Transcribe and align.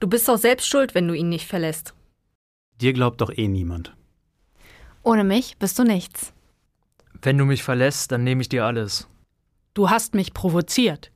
Du 0.00 0.06
bist 0.06 0.28
doch 0.28 0.38
selbst 0.38 0.68
schuld, 0.68 0.94
wenn 0.94 1.08
du 1.08 1.14
ihn 1.14 1.28
nicht 1.28 1.46
verlässt. 1.46 1.94
Dir 2.80 2.92
glaubt 2.92 3.20
doch 3.20 3.30
eh 3.36 3.48
niemand. 3.48 3.94
Ohne 5.02 5.24
mich 5.24 5.56
bist 5.58 5.78
du 5.78 5.82
nichts. 5.84 6.32
Wenn 7.20 7.36
du 7.36 7.44
mich 7.44 7.64
verlässt, 7.64 8.12
dann 8.12 8.22
nehme 8.22 8.42
ich 8.42 8.48
dir 8.48 8.64
alles. 8.64 9.08
Du 9.74 9.90
hast 9.90 10.14
mich 10.14 10.34
provoziert. 10.34 11.10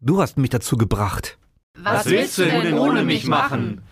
Du 0.00 0.22
hast 0.22 0.38
mich 0.38 0.50
dazu 0.50 0.78
gebracht. 0.78 1.36
Was, 1.74 2.06
Was 2.06 2.06
willst 2.06 2.38
du 2.38 2.44
denn 2.44 2.78
ohne 2.78 3.04
mich 3.04 3.26
machen? 3.26 3.82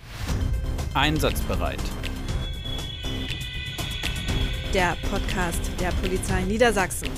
Einsatzbereit. 0.94 1.80
Der 4.72 4.96
Podcast 5.10 5.70
der 5.80 5.90
Polizei 5.92 6.42
Niedersachsen. 6.42 7.08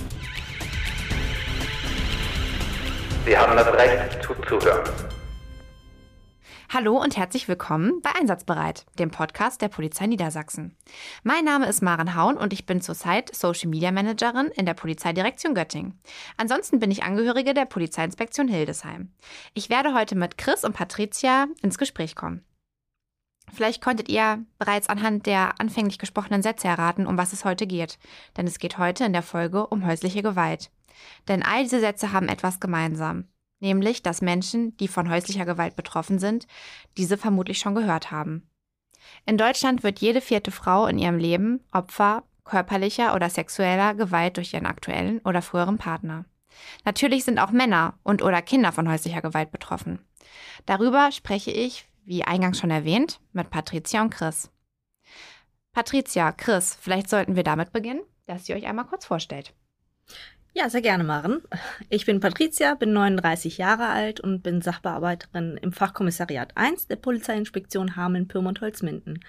Sie 3.26 3.36
haben 3.36 3.56
das 3.56 3.66
Recht 3.74 4.22
zuzuhören. 4.24 5.19
Hallo 6.72 7.02
und 7.02 7.16
herzlich 7.16 7.48
willkommen 7.48 8.00
bei 8.00 8.14
Einsatzbereit, 8.14 8.86
dem 8.96 9.10
Podcast 9.10 9.60
der 9.60 9.66
Polizei 9.66 10.06
Niedersachsen. 10.06 10.76
Mein 11.24 11.44
Name 11.44 11.66
ist 11.66 11.82
Maren 11.82 12.14
Haun 12.14 12.36
und 12.36 12.52
ich 12.52 12.64
bin 12.64 12.80
zurzeit 12.80 13.34
Social 13.34 13.68
Media 13.68 13.90
Managerin 13.90 14.52
in 14.54 14.66
der 14.66 14.74
Polizeidirektion 14.74 15.56
Göttingen. 15.56 15.98
Ansonsten 16.36 16.78
bin 16.78 16.92
ich 16.92 17.02
Angehörige 17.02 17.54
der 17.54 17.64
Polizeiinspektion 17.64 18.46
Hildesheim. 18.46 19.12
Ich 19.52 19.68
werde 19.68 19.94
heute 19.94 20.14
mit 20.14 20.38
Chris 20.38 20.62
und 20.62 20.76
Patricia 20.76 21.48
ins 21.60 21.76
Gespräch 21.76 22.14
kommen. 22.14 22.44
Vielleicht 23.52 23.82
konntet 23.82 24.08
ihr 24.08 24.44
bereits 24.60 24.88
anhand 24.88 25.26
der 25.26 25.58
anfänglich 25.58 25.98
gesprochenen 25.98 26.42
Sätze 26.42 26.68
erraten, 26.68 27.08
um 27.08 27.18
was 27.18 27.32
es 27.32 27.44
heute 27.44 27.66
geht. 27.66 27.98
Denn 28.36 28.46
es 28.46 28.60
geht 28.60 28.78
heute 28.78 29.02
in 29.02 29.12
der 29.12 29.24
Folge 29.24 29.66
um 29.66 29.84
häusliche 29.84 30.22
Gewalt. 30.22 30.70
Denn 31.26 31.42
all 31.42 31.64
diese 31.64 31.80
Sätze 31.80 32.12
haben 32.12 32.28
etwas 32.28 32.60
gemeinsam 32.60 33.24
nämlich 33.60 34.02
dass 34.02 34.22
Menschen, 34.22 34.76
die 34.78 34.88
von 34.88 35.08
häuslicher 35.10 35.44
Gewalt 35.44 35.76
betroffen 35.76 36.18
sind, 36.18 36.46
diese 36.96 37.16
vermutlich 37.16 37.58
schon 37.58 37.74
gehört 37.74 38.10
haben. 38.10 38.48
In 39.26 39.38
Deutschland 39.38 39.82
wird 39.82 40.00
jede 40.00 40.20
vierte 40.20 40.50
Frau 40.50 40.86
in 40.86 40.98
ihrem 40.98 41.18
Leben 41.18 41.60
Opfer 41.72 42.24
körperlicher 42.44 43.14
oder 43.14 43.30
sexueller 43.30 43.94
Gewalt 43.94 44.36
durch 44.36 44.52
ihren 44.52 44.66
aktuellen 44.66 45.20
oder 45.20 45.42
früheren 45.42 45.78
Partner. 45.78 46.24
Natürlich 46.84 47.24
sind 47.24 47.38
auch 47.38 47.52
Männer 47.52 47.94
und 48.02 48.22
oder 48.22 48.42
Kinder 48.42 48.72
von 48.72 48.88
häuslicher 48.88 49.22
Gewalt 49.22 49.52
betroffen. 49.52 50.00
Darüber 50.66 51.12
spreche 51.12 51.50
ich, 51.50 51.86
wie 52.04 52.24
eingangs 52.24 52.58
schon 52.58 52.70
erwähnt, 52.70 53.20
mit 53.32 53.50
Patricia 53.50 54.02
und 54.02 54.10
Chris. 54.10 54.50
Patricia, 55.72 56.32
Chris, 56.32 56.76
vielleicht 56.80 57.08
sollten 57.08 57.36
wir 57.36 57.44
damit 57.44 57.72
beginnen, 57.72 58.02
dass 58.26 58.48
ihr 58.48 58.56
euch 58.56 58.66
einmal 58.66 58.86
kurz 58.86 59.06
vorstellt. 59.06 59.54
Ja, 60.52 60.68
sehr 60.68 60.82
gerne, 60.82 61.04
Maren. 61.04 61.42
Ich 61.90 62.06
bin 62.06 62.18
Patricia, 62.18 62.74
bin 62.74 62.92
39 62.92 63.56
Jahre 63.58 63.86
alt 63.86 64.18
und 64.18 64.42
bin 64.42 64.62
Sachbearbeiterin 64.62 65.56
im 65.56 65.72
Fachkommissariat 65.72 66.56
1 66.56 66.88
der 66.88 66.96
Polizeiinspektion 66.96 67.94
Hameln, 67.94 68.26
Pyrmont, 68.26 68.60
Holzminden. 68.60 69.24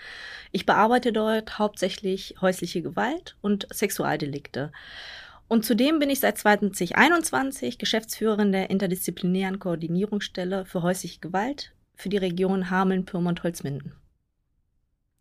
Ich 0.52 0.66
bearbeite 0.66 1.14
dort 1.14 1.60
hauptsächlich 1.60 2.36
häusliche 2.42 2.82
Gewalt 2.82 3.38
und 3.42 3.68
Sexualdelikte. 3.72 4.72
Und 5.48 5.64
zudem 5.64 6.00
bin 6.00 6.10
ich 6.10 6.22
seit 6.22 6.40
2021 6.40 7.78
Geschäftsführerin 7.78 8.52
der 8.52 8.72
interdisziplinären 8.72 9.60
Koordinierungsstelle 9.60 10.66
für 10.66 10.82
häusliche 10.82 11.20
Gewalt 11.20 11.74
für 11.94 12.10
die 12.10 12.18
Region 12.18 12.72
Hameln, 12.72 13.06
Pyrmont, 13.06 13.44
Holzminden. 13.44 13.94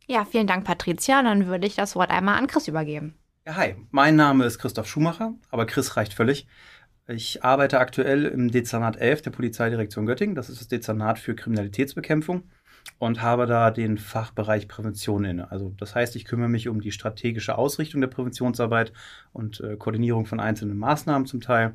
Ja, 0.07 0.25
vielen 0.25 0.47
Dank, 0.47 0.64
Patricia. 0.64 1.23
Dann 1.23 1.47
würde 1.47 1.67
ich 1.67 1.77
das 1.77 1.95
Wort 1.95 2.11
einmal 2.11 2.39
an 2.39 2.47
Chris 2.47 2.69
übergeben. 2.69 3.20
Ja, 3.51 3.56
hi, 3.56 3.75
mein 3.91 4.15
Name 4.15 4.45
ist 4.45 4.61
Christoph 4.61 4.87
Schumacher, 4.87 5.34
aber 5.51 5.67
Chris 5.67 5.97
reicht 5.97 6.15
völlig. 6.15 6.47
Ich 7.09 7.43
arbeite 7.43 7.81
aktuell 7.81 8.27
im 8.27 8.53
Dezernat 8.53 8.97
11 8.97 9.23
der 9.23 9.33
Polizeidirektion 9.33 10.07
Göttingen. 10.07 10.37
Das 10.37 10.48
ist 10.48 10.61
das 10.61 10.69
Dezernat 10.69 11.19
für 11.19 11.34
Kriminalitätsbekämpfung 11.34 12.45
und 13.01 13.23
habe 13.23 13.47
da 13.47 13.73
den 13.73 13.98
Fachbereich 13.98 14.69
Prävention 14.69 15.25
inne. 15.25 15.51
Also 15.51 15.75
das 15.77 15.97
heißt, 15.97 16.15
ich 16.15 16.27
kümmere 16.27 16.48
mich 16.48 16.69
um 16.69 16.81
die 16.81 16.92
strategische 16.92 17.59
Ausrichtung 17.59 18.01
der 18.01 18.07
Präventionsarbeit 18.07 18.92
und 19.33 19.58
äh, 19.63 19.77
Koordinierung 19.77 20.27
von 20.27 20.39
einzelnen 20.39 20.79
Maßnahmen 20.79 21.27
zum 21.27 21.41
Teil. 21.41 21.74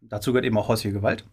Dazu 0.00 0.30
gehört 0.30 0.46
eben 0.46 0.58
auch 0.58 0.68
häusliche 0.68 0.94
Gewalt. 0.94 1.26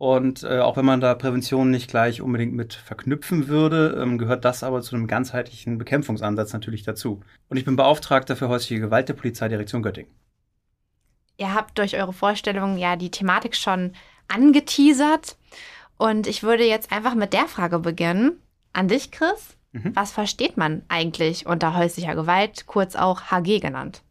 Und 0.00 0.44
äh, 0.44 0.60
auch 0.60 0.78
wenn 0.78 0.86
man 0.86 1.02
da 1.02 1.14
Prävention 1.14 1.70
nicht 1.70 1.90
gleich 1.90 2.22
unbedingt 2.22 2.54
mit 2.54 2.72
verknüpfen 2.72 3.48
würde, 3.48 4.00
ähm, 4.00 4.16
gehört 4.16 4.46
das 4.46 4.62
aber 4.62 4.80
zu 4.80 4.96
einem 4.96 5.06
ganzheitlichen 5.06 5.76
Bekämpfungsansatz 5.76 6.54
natürlich 6.54 6.84
dazu. 6.84 7.20
Und 7.50 7.58
ich 7.58 7.66
bin 7.66 7.76
Beauftragter 7.76 8.34
für 8.34 8.48
häusliche 8.48 8.80
Gewalt 8.80 9.10
der 9.10 9.14
Polizeidirektion 9.14 9.82
Göttingen. 9.82 10.10
Ihr 11.36 11.52
habt 11.52 11.76
durch 11.76 11.98
eure 11.98 12.14
Vorstellung 12.14 12.78
ja 12.78 12.96
die 12.96 13.10
Thematik 13.10 13.54
schon 13.54 13.92
angeteasert. 14.26 15.36
Und 15.98 16.26
ich 16.26 16.42
würde 16.42 16.64
jetzt 16.64 16.90
einfach 16.92 17.14
mit 17.14 17.34
der 17.34 17.46
Frage 17.46 17.78
beginnen. 17.78 18.40
An 18.72 18.88
dich, 18.88 19.10
Chris. 19.10 19.58
Mhm. 19.72 19.94
Was 19.94 20.12
versteht 20.12 20.56
man 20.56 20.80
eigentlich 20.88 21.44
unter 21.44 21.76
häuslicher 21.76 22.14
Gewalt, 22.14 22.64
kurz 22.64 22.96
auch 22.96 23.30
HG 23.30 23.60
genannt? 23.60 24.02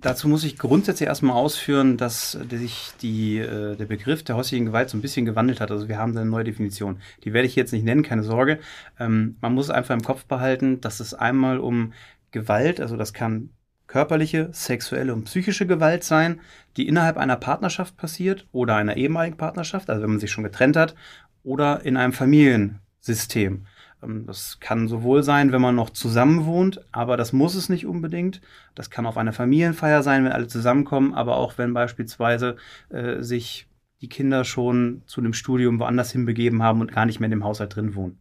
Dazu 0.00 0.28
muss 0.28 0.44
ich 0.44 0.58
grundsätzlich 0.58 1.08
erstmal 1.08 1.36
ausführen, 1.36 1.96
dass 1.96 2.32
sich 2.32 2.90
die, 3.02 3.38
äh, 3.38 3.74
der 3.74 3.86
Begriff 3.86 4.22
der 4.22 4.36
häuslichen 4.36 4.66
Gewalt 4.66 4.90
so 4.90 4.96
ein 4.96 5.00
bisschen 5.00 5.26
gewandelt 5.26 5.60
hat. 5.60 5.70
Also 5.70 5.88
wir 5.88 5.98
haben 5.98 6.16
eine 6.16 6.28
neue 6.28 6.44
Definition. 6.44 7.00
Die 7.24 7.32
werde 7.32 7.48
ich 7.48 7.56
jetzt 7.56 7.72
nicht 7.72 7.84
nennen, 7.84 8.02
keine 8.02 8.22
Sorge. 8.22 8.60
Ähm, 9.00 9.36
man 9.40 9.54
muss 9.54 9.70
einfach 9.70 9.94
im 9.94 10.02
Kopf 10.02 10.24
behalten, 10.26 10.80
dass 10.80 11.00
es 11.00 11.14
einmal 11.14 11.58
um 11.58 11.92
Gewalt, 12.30 12.80
also 12.80 12.96
das 12.96 13.12
kann 13.12 13.50
körperliche, 13.86 14.50
sexuelle 14.52 15.14
und 15.14 15.24
psychische 15.24 15.66
Gewalt 15.66 16.04
sein, 16.04 16.40
die 16.76 16.86
innerhalb 16.86 17.16
einer 17.16 17.36
Partnerschaft 17.36 17.96
passiert 17.96 18.46
oder 18.52 18.76
einer 18.76 18.96
ehemaligen 18.96 19.36
Partnerschaft, 19.36 19.90
also 19.90 20.02
wenn 20.02 20.10
man 20.10 20.20
sich 20.20 20.30
schon 20.30 20.44
getrennt 20.44 20.76
hat, 20.76 20.94
oder 21.42 21.84
in 21.84 21.96
einem 21.96 22.12
Familiensystem. 22.12 23.66
Ähm, 24.02 24.26
das 24.26 24.60
kann 24.60 24.88
sowohl 24.88 25.22
sein, 25.22 25.52
wenn 25.52 25.60
man 25.60 25.74
noch 25.74 25.90
zusammen 25.90 26.46
wohnt, 26.46 26.80
aber 26.92 27.16
das 27.16 27.32
muss 27.32 27.54
es 27.54 27.68
nicht 27.68 27.86
unbedingt. 27.86 28.40
Das 28.74 28.90
kann 28.90 29.06
auf 29.06 29.16
einer 29.16 29.32
Familienfeier 29.32 30.02
sein, 30.02 30.24
wenn 30.24 30.32
alle 30.32 30.48
zusammenkommen, 30.48 31.14
aber 31.14 31.36
auch 31.36 31.58
wenn 31.58 31.74
beispielsweise 31.74 32.56
äh, 32.90 33.22
sich 33.22 33.66
die 34.00 34.08
Kinder 34.08 34.44
schon 34.44 35.02
zu 35.06 35.20
einem 35.20 35.32
Studium 35.32 35.80
woanders 35.80 36.12
hinbegeben 36.12 36.62
haben 36.62 36.80
und 36.80 36.92
gar 36.92 37.06
nicht 37.06 37.20
mehr 37.20 37.26
in 37.26 37.32
dem 37.32 37.44
Haushalt 37.44 37.74
drin 37.74 37.94
wohnen. 37.94 38.20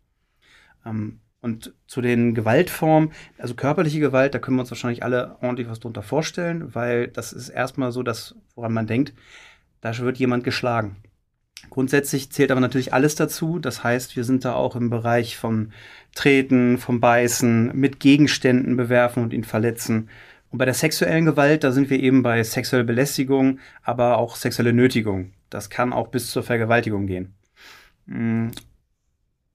Ähm, 0.85 1.19
und 1.39 1.73
zu 1.85 2.01
den 2.01 2.33
Gewaltformen, 2.33 3.11
also 3.37 3.53
körperliche 3.53 3.99
Gewalt, 3.99 4.33
da 4.33 4.39
können 4.39 4.57
wir 4.57 4.61
uns 4.61 4.71
wahrscheinlich 4.71 5.03
alle 5.03 5.37
ordentlich 5.41 5.69
was 5.69 5.79
drunter 5.79 6.01
vorstellen, 6.01 6.73
weil 6.73 7.07
das 7.07 7.31
ist 7.31 7.49
erstmal 7.49 7.91
so, 7.91 8.01
dass, 8.01 8.35
woran 8.55 8.73
man 8.73 8.87
denkt, 8.87 9.13
da 9.81 9.95
wird 9.97 10.17
jemand 10.17 10.43
geschlagen. 10.43 10.97
Grundsätzlich 11.69 12.31
zählt 12.31 12.51
aber 12.51 12.61
natürlich 12.61 12.93
alles 12.93 13.15
dazu. 13.15 13.59
Das 13.59 13.83
heißt, 13.83 14.15
wir 14.15 14.23
sind 14.23 14.45
da 14.45 14.53
auch 14.53 14.75
im 14.75 14.89
Bereich 14.89 15.37
von 15.37 15.71
Treten, 16.15 16.77
vom 16.77 16.99
Beißen, 16.99 17.71
mit 17.75 17.99
Gegenständen 17.99 18.77
bewerfen 18.77 19.23
und 19.23 19.33
ihn 19.33 19.43
verletzen. 19.43 20.09
Und 20.49 20.59
bei 20.59 20.65
der 20.65 20.73
sexuellen 20.73 21.25
Gewalt, 21.25 21.63
da 21.63 21.71
sind 21.71 21.89
wir 21.89 21.99
eben 21.99 22.23
bei 22.23 22.41
sexueller 22.43 22.85
Belästigung, 22.85 23.59
aber 23.83 24.17
auch 24.17 24.35
sexuelle 24.35 24.73
Nötigung. 24.73 25.33
Das 25.49 25.69
kann 25.69 25.93
auch 25.93 26.07
bis 26.07 26.31
zur 26.31 26.43
Vergewaltigung 26.43 27.05
gehen. 27.07 27.33
Hm. 28.07 28.51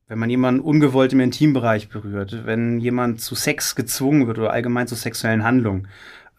Wenn 0.09 0.19
man 0.19 0.29
jemanden 0.29 0.61
ungewollt 0.61 1.15
im 1.15 1.21
Intimbereich 1.21 1.89
berührt, 1.89 2.45
wenn 2.45 2.79
jemand 2.79 3.23
zu 3.23 3.35
Sex 3.35 3.75
gezwungen 3.75 4.27
wird 4.27 4.39
oder 4.39 4.53
allgemein 4.53 4.87
zu 4.87 4.95
sexuellen 4.95 5.43
Handlungen, 5.43 5.89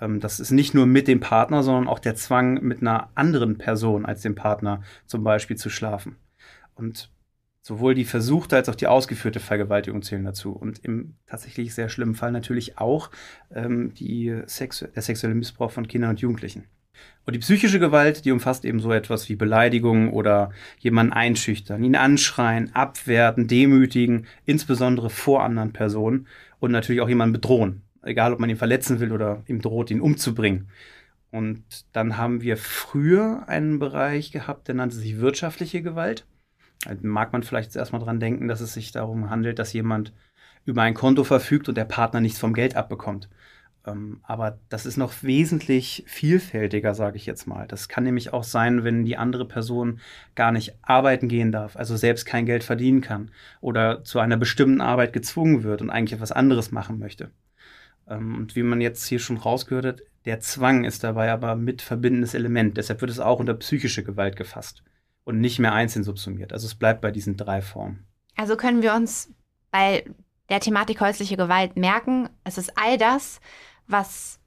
das 0.08 0.40
ist 0.40 0.52
nicht 0.52 0.74
nur 0.74 0.86
mit 0.86 1.08
dem 1.08 1.20
Partner, 1.20 1.64
sondern 1.64 1.88
auch 1.88 2.00
der 2.00 2.16
Zwang, 2.16 2.62
mit 2.64 2.82
einer 2.82 3.10
anderen 3.16 3.58
Person 3.58 4.06
als 4.06 4.22
dem 4.22 4.36
Partner 4.36 4.84
zum 5.06 5.24
Beispiel 5.24 5.58
zu 5.58 5.70
schlafen. 5.70 6.18
Und 6.76 7.10
sowohl 7.62 7.96
die 7.96 8.06
versuchte 8.06 8.56
als 8.56 8.70
auch 8.70 8.76
die 8.76 8.88
ausgeführte 8.88 9.40
Vergewaltigung 9.40 10.02
zählen 10.02 10.26
dazu. 10.26 10.52
Und 10.52 10.80
im 10.80 11.16
tatsächlich 11.26 11.74
sehr 11.74 11.90
schlimmen 11.90 12.16
Fall 12.16 12.32
natürlich 12.32 12.78
auch 12.78 13.10
ähm, 13.54 13.94
die 13.94 14.42
Sex 14.46 14.86
der 14.94 15.02
sexuelle 15.02 15.36
Missbrauch 15.36 15.72
von 15.72 15.88
Kindern 15.88 16.12
und 16.12 16.20
Jugendlichen. 16.20 16.66
Und 17.26 17.34
die 17.34 17.40
psychische 17.40 17.80
Gewalt, 17.80 18.26
die 18.26 18.32
umfasst 18.32 18.66
eben 18.66 18.80
so 18.80 18.92
etwas 18.92 19.30
wie 19.30 19.36
Beleidigung 19.36 20.12
oder 20.12 20.52
jemanden 20.80 21.14
einschüchtern, 21.14 21.84
ihn 21.84 21.96
anschreien, 21.96 22.76
abwerten, 22.76 23.48
demütigen, 23.48 24.28
insbesondere 24.46 25.10
vor 25.10 25.44
anderen 25.44 25.72
Personen 25.72 26.28
und 26.60 26.72
natürlich 26.72 27.02
auch 27.02 27.10
jemanden 27.10 27.34
bedrohen 27.34 27.83
egal 28.04 28.34
ob 28.34 28.40
man 28.40 28.50
ihn 28.50 28.58
verletzen 28.58 29.00
will 29.00 29.12
oder 29.12 29.44
ihm 29.48 29.62
droht, 29.62 29.92
ihn 29.92 30.02
umzubringen. 30.02 30.70
Und 31.32 31.64
dann 31.94 32.18
haben 32.18 32.42
wir 32.42 32.58
früher 32.58 33.44
einen 33.48 33.80
Bereich 33.80 34.32
gehabt, 34.32 34.68
der 34.68 34.76
nannte 34.76 34.96
sich 34.96 35.20
wirtschaftliche 35.20 35.82
Gewalt. 35.82 36.28
Da 36.86 36.96
mag 37.02 37.34
man 37.34 37.44
vielleicht 37.44 37.70
jetzt 37.70 37.76
erstmal 37.76 38.02
dran 38.02 38.20
denken, 38.20 38.48
dass 38.48 38.62
es 38.62 38.74
sich 38.74 38.92
darum 38.92 39.30
handelt, 39.30 39.58
dass 39.58 39.74
jemand 39.74 40.14
über 40.66 40.84
ein 40.84 40.94
Konto 40.94 41.24
verfügt 41.24 41.68
und 41.70 41.76
der 41.76 41.86
Partner 41.86 42.22
nichts 42.22 42.40
vom 42.40 42.54
Geld 42.54 42.76
abbekommt. 42.76 43.30
Ähm, 43.86 44.20
aber 44.24 44.60
das 44.70 44.86
ist 44.86 44.98
noch 44.98 45.24
wesentlich 45.24 46.04
vielfältiger, 46.08 46.94
sage 46.94 47.18
ich 47.18 47.26
jetzt 47.26 47.48
mal. 47.48 47.68
Das 47.68 47.90
kann 47.90 48.04
nämlich 48.04 48.32
auch 48.32 48.44
sein, 48.44 48.84
wenn 48.84 49.04
die 49.04 49.18
andere 49.18 49.46
Person 49.46 50.00
gar 50.36 50.52
nicht 50.52 50.76
arbeiten 50.82 51.28
gehen 51.28 51.52
darf, 51.52 51.76
also 51.76 51.98
selbst 51.98 52.26
kein 52.26 52.46
Geld 52.46 52.64
verdienen 52.64 53.02
kann 53.02 53.32
oder 53.60 54.04
zu 54.04 54.20
einer 54.20 54.38
bestimmten 54.38 54.82
Arbeit 54.82 55.14
gezwungen 55.14 55.64
wird 55.64 55.82
und 55.82 55.90
eigentlich 55.90 56.14
etwas 56.14 56.32
anderes 56.32 56.72
machen 56.72 57.00
möchte. 57.00 57.32
Ähm, 58.14 58.36
und 58.36 58.56
wie 58.56 58.64
man 58.64 58.82
jetzt 58.82 59.06
hier 59.06 59.20
schon 59.20 59.38
rausgehört 59.38 59.86
hat, 59.86 60.02
der 60.26 60.40
Zwang 60.40 60.86
ist 60.86 61.04
dabei 61.04 61.32
aber 61.32 61.56
mit 61.56 61.82
verbindendes 61.82 62.34
Element. 62.34 62.78
Deshalb 62.78 63.02
wird 63.02 63.12
es 63.12 63.20
auch 63.20 63.40
unter 63.40 63.54
psychische 63.56 64.04
Gewalt 64.04 64.36
gefasst 64.36 64.84
und 65.26 65.40
nicht 65.40 65.60
mehr 65.60 65.74
einzeln 65.74 66.04
subsumiert. 66.04 66.54
Also 66.54 66.66
es 66.66 66.76
bleibt 66.76 67.02
bei 67.02 67.12
diesen 67.12 67.38
drei 67.38 67.62
Formen. 67.62 68.06
Also 68.36 68.56
können 68.56 68.82
wir 68.82 68.94
uns 68.94 69.34
bei 69.72 70.06
der 70.50 70.60
Thematik 70.60 71.02
häusliche 71.02 71.38
Gewalt 71.38 71.78
merken, 71.78 72.30
es 72.44 72.58
ist 72.58 72.78
all 72.78 72.98
das, 72.98 73.40
was 73.88 74.40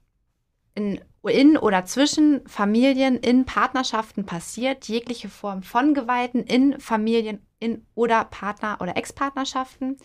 in, 0.75 1.01
in 1.23 1.57
oder 1.57 1.85
zwischen 1.85 2.47
Familien, 2.47 3.17
in 3.17 3.45
Partnerschaften 3.45 4.25
passiert, 4.25 4.87
jegliche 4.87 5.29
Form 5.29 5.63
von 5.63 5.93
Gewalten 5.93 6.43
in 6.43 6.79
Familien 6.79 7.41
in 7.59 7.85
oder 7.95 8.25
Partner- 8.25 8.77
oder 8.79 8.95
Ex-Partnerschaften. 8.95 9.97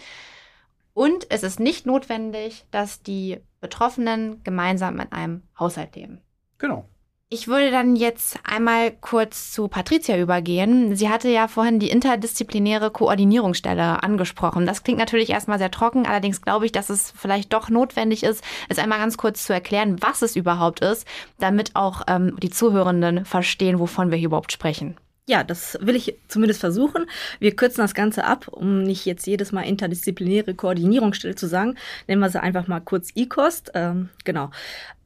Und 0.94 1.26
es 1.31 1.43
ist 1.43 1.61
nicht 1.61 1.87
notwendig, 1.87 2.64
dass 2.70 3.03
die 3.03 3.38
Betroffenen 3.62 4.43
gemeinsam 4.44 5.00
in 5.00 5.11
einem 5.12 5.43
Haushalt 5.59 5.97
leben. 5.97 6.20
Genau. 6.59 6.85
Ich 7.31 7.49
würde 7.49 7.70
dann 7.70 7.97
jetzt 7.97 8.38
einmal 8.44 8.91
kurz 8.91 9.53
zu 9.53 9.67
Patricia 9.69 10.19
übergehen. 10.19 10.94
Sie 10.94 11.09
hatte 11.09 11.31
ja 11.31 11.49
vorhin 11.49 11.79
die 11.79 11.88
interdisziplinäre 11.88 12.91
Koordinierungsstelle 12.91 14.03
angesprochen. 14.03 14.67
Das 14.67 14.85
klingt 14.85 14.99
natürlich 14.99 15.31
erstmal 15.31 15.59
sehr 15.59 15.70
trocken, 15.70 16.05
allerdings 16.05 16.43
glaube 16.43 16.67
ich, 16.67 16.73
dass 16.73 16.91
es 16.91 17.11
vielleicht 17.17 17.55
doch 17.55 17.70
notwendig 17.70 18.23
ist, 18.23 18.44
es 18.69 18.79
einmal 18.79 18.99
ganz 18.99 19.17
kurz 19.17 19.47
zu 19.47 19.55
erklären, 19.55 19.97
was 20.03 20.20
es 20.20 20.37
überhaupt 20.37 20.81
ist, 20.81 21.06
damit 21.38 21.75
auch 21.75 22.03
ähm, 22.06 22.37
die 22.43 22.50
Zuhörenden 22.50 23.25
verstehen, 23.25 23.79
wovon 23.79 24.11
wir 24.11 24.19
hier 24.19 24.26
überhaupt 24.26 24.53
sprechen. 24.53 24.99
Ja, 25.28 25.44
das 25.44 25.78
will 25.80 25.94
ich 25.94 26.16
zumindest 26.26 26.60
versuchen. 26.60 27.06
Wir 27.38 27.54
kürzen 27.54 27.80
das 27.80 27.94
Ganze 27.94 28.24
ab, 28.24 28.48
um 28.48 28.82
nicht 28.82 29.06
jetzt 29.06 29.26
jedes 29.26 29.52
Mal 29.52 29.62
interdisziplinäre 29.62 30.54
Koordinierungsstelle 30.54 31.36
zu 31.36 31.46
sagen. 31.46 31.76
Nennen 32.08 32.20
wir 32.20 32.28
sie 32.28 32.42
einfach 32.42 32.66
mal 32.66 32.80
kurz 32.80 33.10
E-Kost. 33.14 33.70
Ähm, 33.74 34.08
genau. 34.24 34.50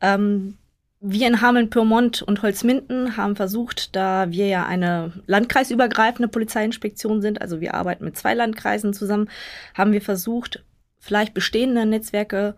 Ähm, 0.00 0.56
wir 1.00 1.26
in 1.26 1.42
Hameln-Pyrmont 1.42 2.22
und 2.22 2.40
Holzminden 2.42 3.18
haben 3.18 3.36
versucht, 3.36 3.94
da 3.94 4.30
wir 4.30 4.46
ja 4.46 4.64
eine 4.64 5.12
landkreisübergreifende 5.26 6.28
Polizeiinspektion 6.28 7.20
sind, 7.20 7.42
also 7.42 7.60
wir 7.60 7.74
arbeiten 7.74 8.04
mit 8.04 8.16
zwei 8.16 8.32
Landkreisen 8.32 8.94
zusammen, 8.94 9.28
haben 9.74 9.92
wir 9.92 10.00
versucht, 10.00 10.64
vielleicht 10.98 11.34
bestehende 11.34 11.84
Netzwerke 11.84 12.54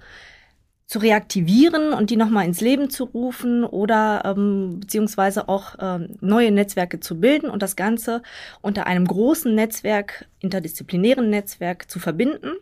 zu 0.88 1.00
reaktivieren 1.00 1.92
und 1.92 2.08
die 2.08 2.16
nochmal 2.16 2.46
ins 2.46 2.62
Leben 2.62 2.88
zu 2.88 3.04
rufen 3.04 3.62
oder 3.62 4.22
ähm, 4.24 4.80
beziehungsweise 4.80 5.46
auch 5.48 5.76
ähm, 5.78 6.16
neue 6.22 6.50
Netzwerke 6.50 6.98
zu 6.98 7.20
bilden 7.20 7.50
und 7.50 7.62
das 7.62 7.76
Ganze 7.76 8.22
unter 8.62 8.86
einem 8.86 9.06
großen 9.06 9.54
Netzwerk, 9.54 10.26
interdisziplinären 10.40 11.28
Netzwerk 11.28 11.90
zu 11.90 11.98
verbinden. 11.98 12.52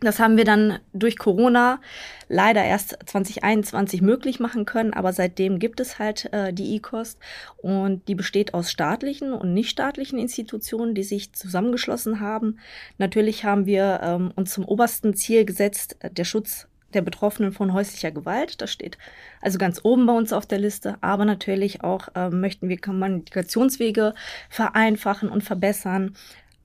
Das 0.00 0.18
haben 0.18 0.38
wir 0.38 0.44
dann 0.44 0.78
durch 0.94 1.18
Corona 1.18 1.80
leider 2.28 2.64
erst 2.64 2.98
2021 3.04 4.00
möglich 4.00 4.40
machen 4.40 4.64
können, 4.64 4.94
aber 4.94 5.12
seitdem 5.12 5.58
gibt 5.58 5.80
es 5.80 5.98
halt 5.98 6.32
äh, 6.32 6.54
die 6.54 6.74
E-Kost 6.74 7.18
und 7.58 8.06
die 8.08 8.14
besteht 8.14 8.54
aus 8.54 8.70
staatlichen 8.70 9.32
und 9.32 9.52
nichtstaatlichen 9.52 10.18
Institutionen, 10.18 10.94
die 10.94 11.02
sich 11.02 11.34
zusammengeschlossen 11.34 12.20
haben. 12.20 12.58
Natürlich 12.96 13.44
haben 13.44 13.66
wir 13.66 14.00
ähm, 14.02 14.32
uns 14.36 14.54
zum 14.54 14.64
obersten 14.64 15.14
Ziel 15.14 15.44
gesetzt, 15.44 15.96
äh, 16.00 16.10
der 16.10 16.24
Schutz 16.24 16.66
der 16.96 17.02
Betroffenen 17.02 17.52
von 17.52 17.72
häuslicher 17.72 18.10
Gewalt. 18.10 18.60
Das 18.60 18.72
steht 18.72 18.98
also 19.40 19.58
ganz 19.58 19.80
oben 19.84 20.06
bei 20.06 20.12
uns 20.12 20.32
auf 20.32 20.46
der 20.46 20.58
Liste. 20.58 20.96
Aber 21.00 21.24
natürlich 21.24 21.84
auch 21.84 22.08
äh, 22.16 22.30
möchten 22.30 22.68
wir 22.68 22.80
Kommunikationswege 22.80 24.14
vereinfachen 24.50 25.28
und 25.28 25.44
verbessern 25.44 26.16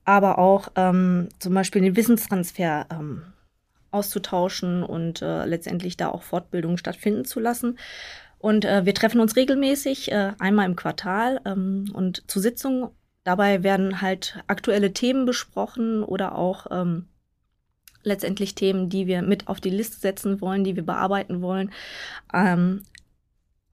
aber 0.04 0.38
auch 0.38 0.68
ähm, 0.76 1.28
zum 1.38 1.54
Beispiel 1.54 1.82
den 1.82 1.96
Wissenstransfer 1.96 2.86
ähm, 2.90 3.22
auszutauschen 3.90 4.82
und 4.82 5.22
äh, 5.22 5.44
letztendlich 5.44 5.96
da 5.96 6.08
auch 6.08 6.22
Fortbildungen 6.22 6.78
stattfinden 6.78 7.24
zu 7.24 7.40
lassen. 7.40 7.78
Und 8.38 8.64
äh, 8.64 8.84
wir 8.84 8.94
treffen 8.94 9.20
uns 9.20 9.36
regelmäßig, 9.36 10.10
äh, 10.10 10.32
einmal 10.38 10.66
im 10.66 10.76
Quartal 10.76 11.40
ähm, 11.44 11.84
und 11.92 12.28
zu 12.28 12.40
Sitzungen. 12.40 12.88
Dabei 13.24 13.62
werden 13.62 14.00
halt 14.00 14.42
aktuelle 14.48 14.92
Themen 14.92 15.26
besprochen 15.26 16.02
oder 16.02 16.36
auch 16.36 16.66
ähm, 16.72 17.06
letztendlich 18.02 18.54
Themen, 18.54 18.88
die 18.88 19.06
wir 19.06 19.22
mit 19.22 19.48
auf 19.48 19.60
die 19.60 19.70
Liste 19.70 19.98
setzen 19.98 20.40
wollen, 20.40 20.64
die 20.64 20.76
wir 20.76 20.84
bearbeiten 20.84 21.42
wollen. 21.42 21.70
Ähm, 22.32 22.82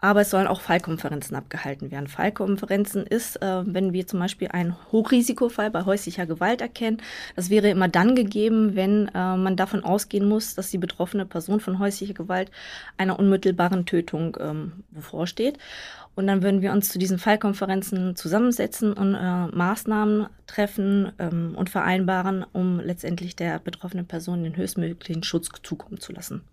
aber 0.01 0.21
es 0.21 0.29
sollen 0.29 0.47
auch 0.47 0.61
Fallkonferenzen 0.61 1.35
abgehalten 1.35 1.91
werden. 1.91 2.07
Fallkonferenzen 2.07 3.05
ist, 3.05 3.41
äh, 3.41 3.63
wenn 3.65 3.91
wir 3.91 4.07
zum 4.07 4.19
Beispiel 4.19 4.47
einen 4.47 4.75
Hochrisikofall 4.91 5.71
bei 5.71 5.83
häuslicher 5.83 6.25
Gewalt 6.25 6.61
erkennen. 6.61 7.01
Das 7.35 7.49
wäre 7.49 7.69
immer 7.69 7.89
dann 7.89 8.15
gegeben, 8.15 8.75
wenn 8.75 9.09
äh, 9.09 9.35
man 9.35 9.57
davon 9.57 9.83
ausgehen 9.83 10.27
muss, 10.27 10.55
dass 10.55 10.71
die 10.71 10.77
betroffene 10.77 11.25
Person 11.25 11.59
von 11.59 11.79
häuslicher 11.79 12.13
Gewalt 12.13 12.49
einer 12.97 13.19
unmittelbaren 13.19 13.85
Tötung 13.85 14.37
ähm, 14.39 14.83
bevorsteht. 14.91 15.57
Und 16.19 16.27
dann 16.27 16.43
würden 16.43 16.61
wir 16.61 16.73
uns 16.73 16.89
zu 16.89 16.99
diesen 16.99 17.17
Fallkonferenzen 17.17 18.13
zusammensetzen 18.17 18.91
und 18.91 19.15
äh, 19.15 19.47
Maßnahmen 19.55 20.27
treffen 20.47 21.13
ähm, 21.17 21.55
und 21.55 21.69
vereinbaren, 21.69 22.45
um 22.51 22.81
letztendlich 22.81 23.37
der 23.37 23.57
betroffenen 23.59 24.05
Person 24.05 24.43
den 24.43 24.57
höchstmöglichen 24.57 25.23
Schutz 25.23 25.47
zukommen 25.63 26.01
zu 26.01 26.11
lassen. 26.11 26.43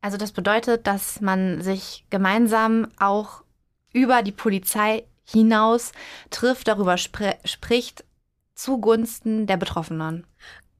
Also 0.00 0.16
das 0.16 0.32
bedeutet, 0.32 0.88
dass 0.88 1.20
man 1.20 1.62
sich 1.62 2.04
gemeinsam 2.10 2.88
auch 2.98 3.44
über 3.92 4.24
die 4.24 4.32
Polizei 4.32 5.04
hinaus 5.24 5.92
trifft, 6.30 6.66
darüber 6.66 6.98
spr 6.98 7.36
spricht, 7.44 8.02
zugunsten 8.56 9.46
der 9.46 9.58
Betroffenen. 9.58 10.26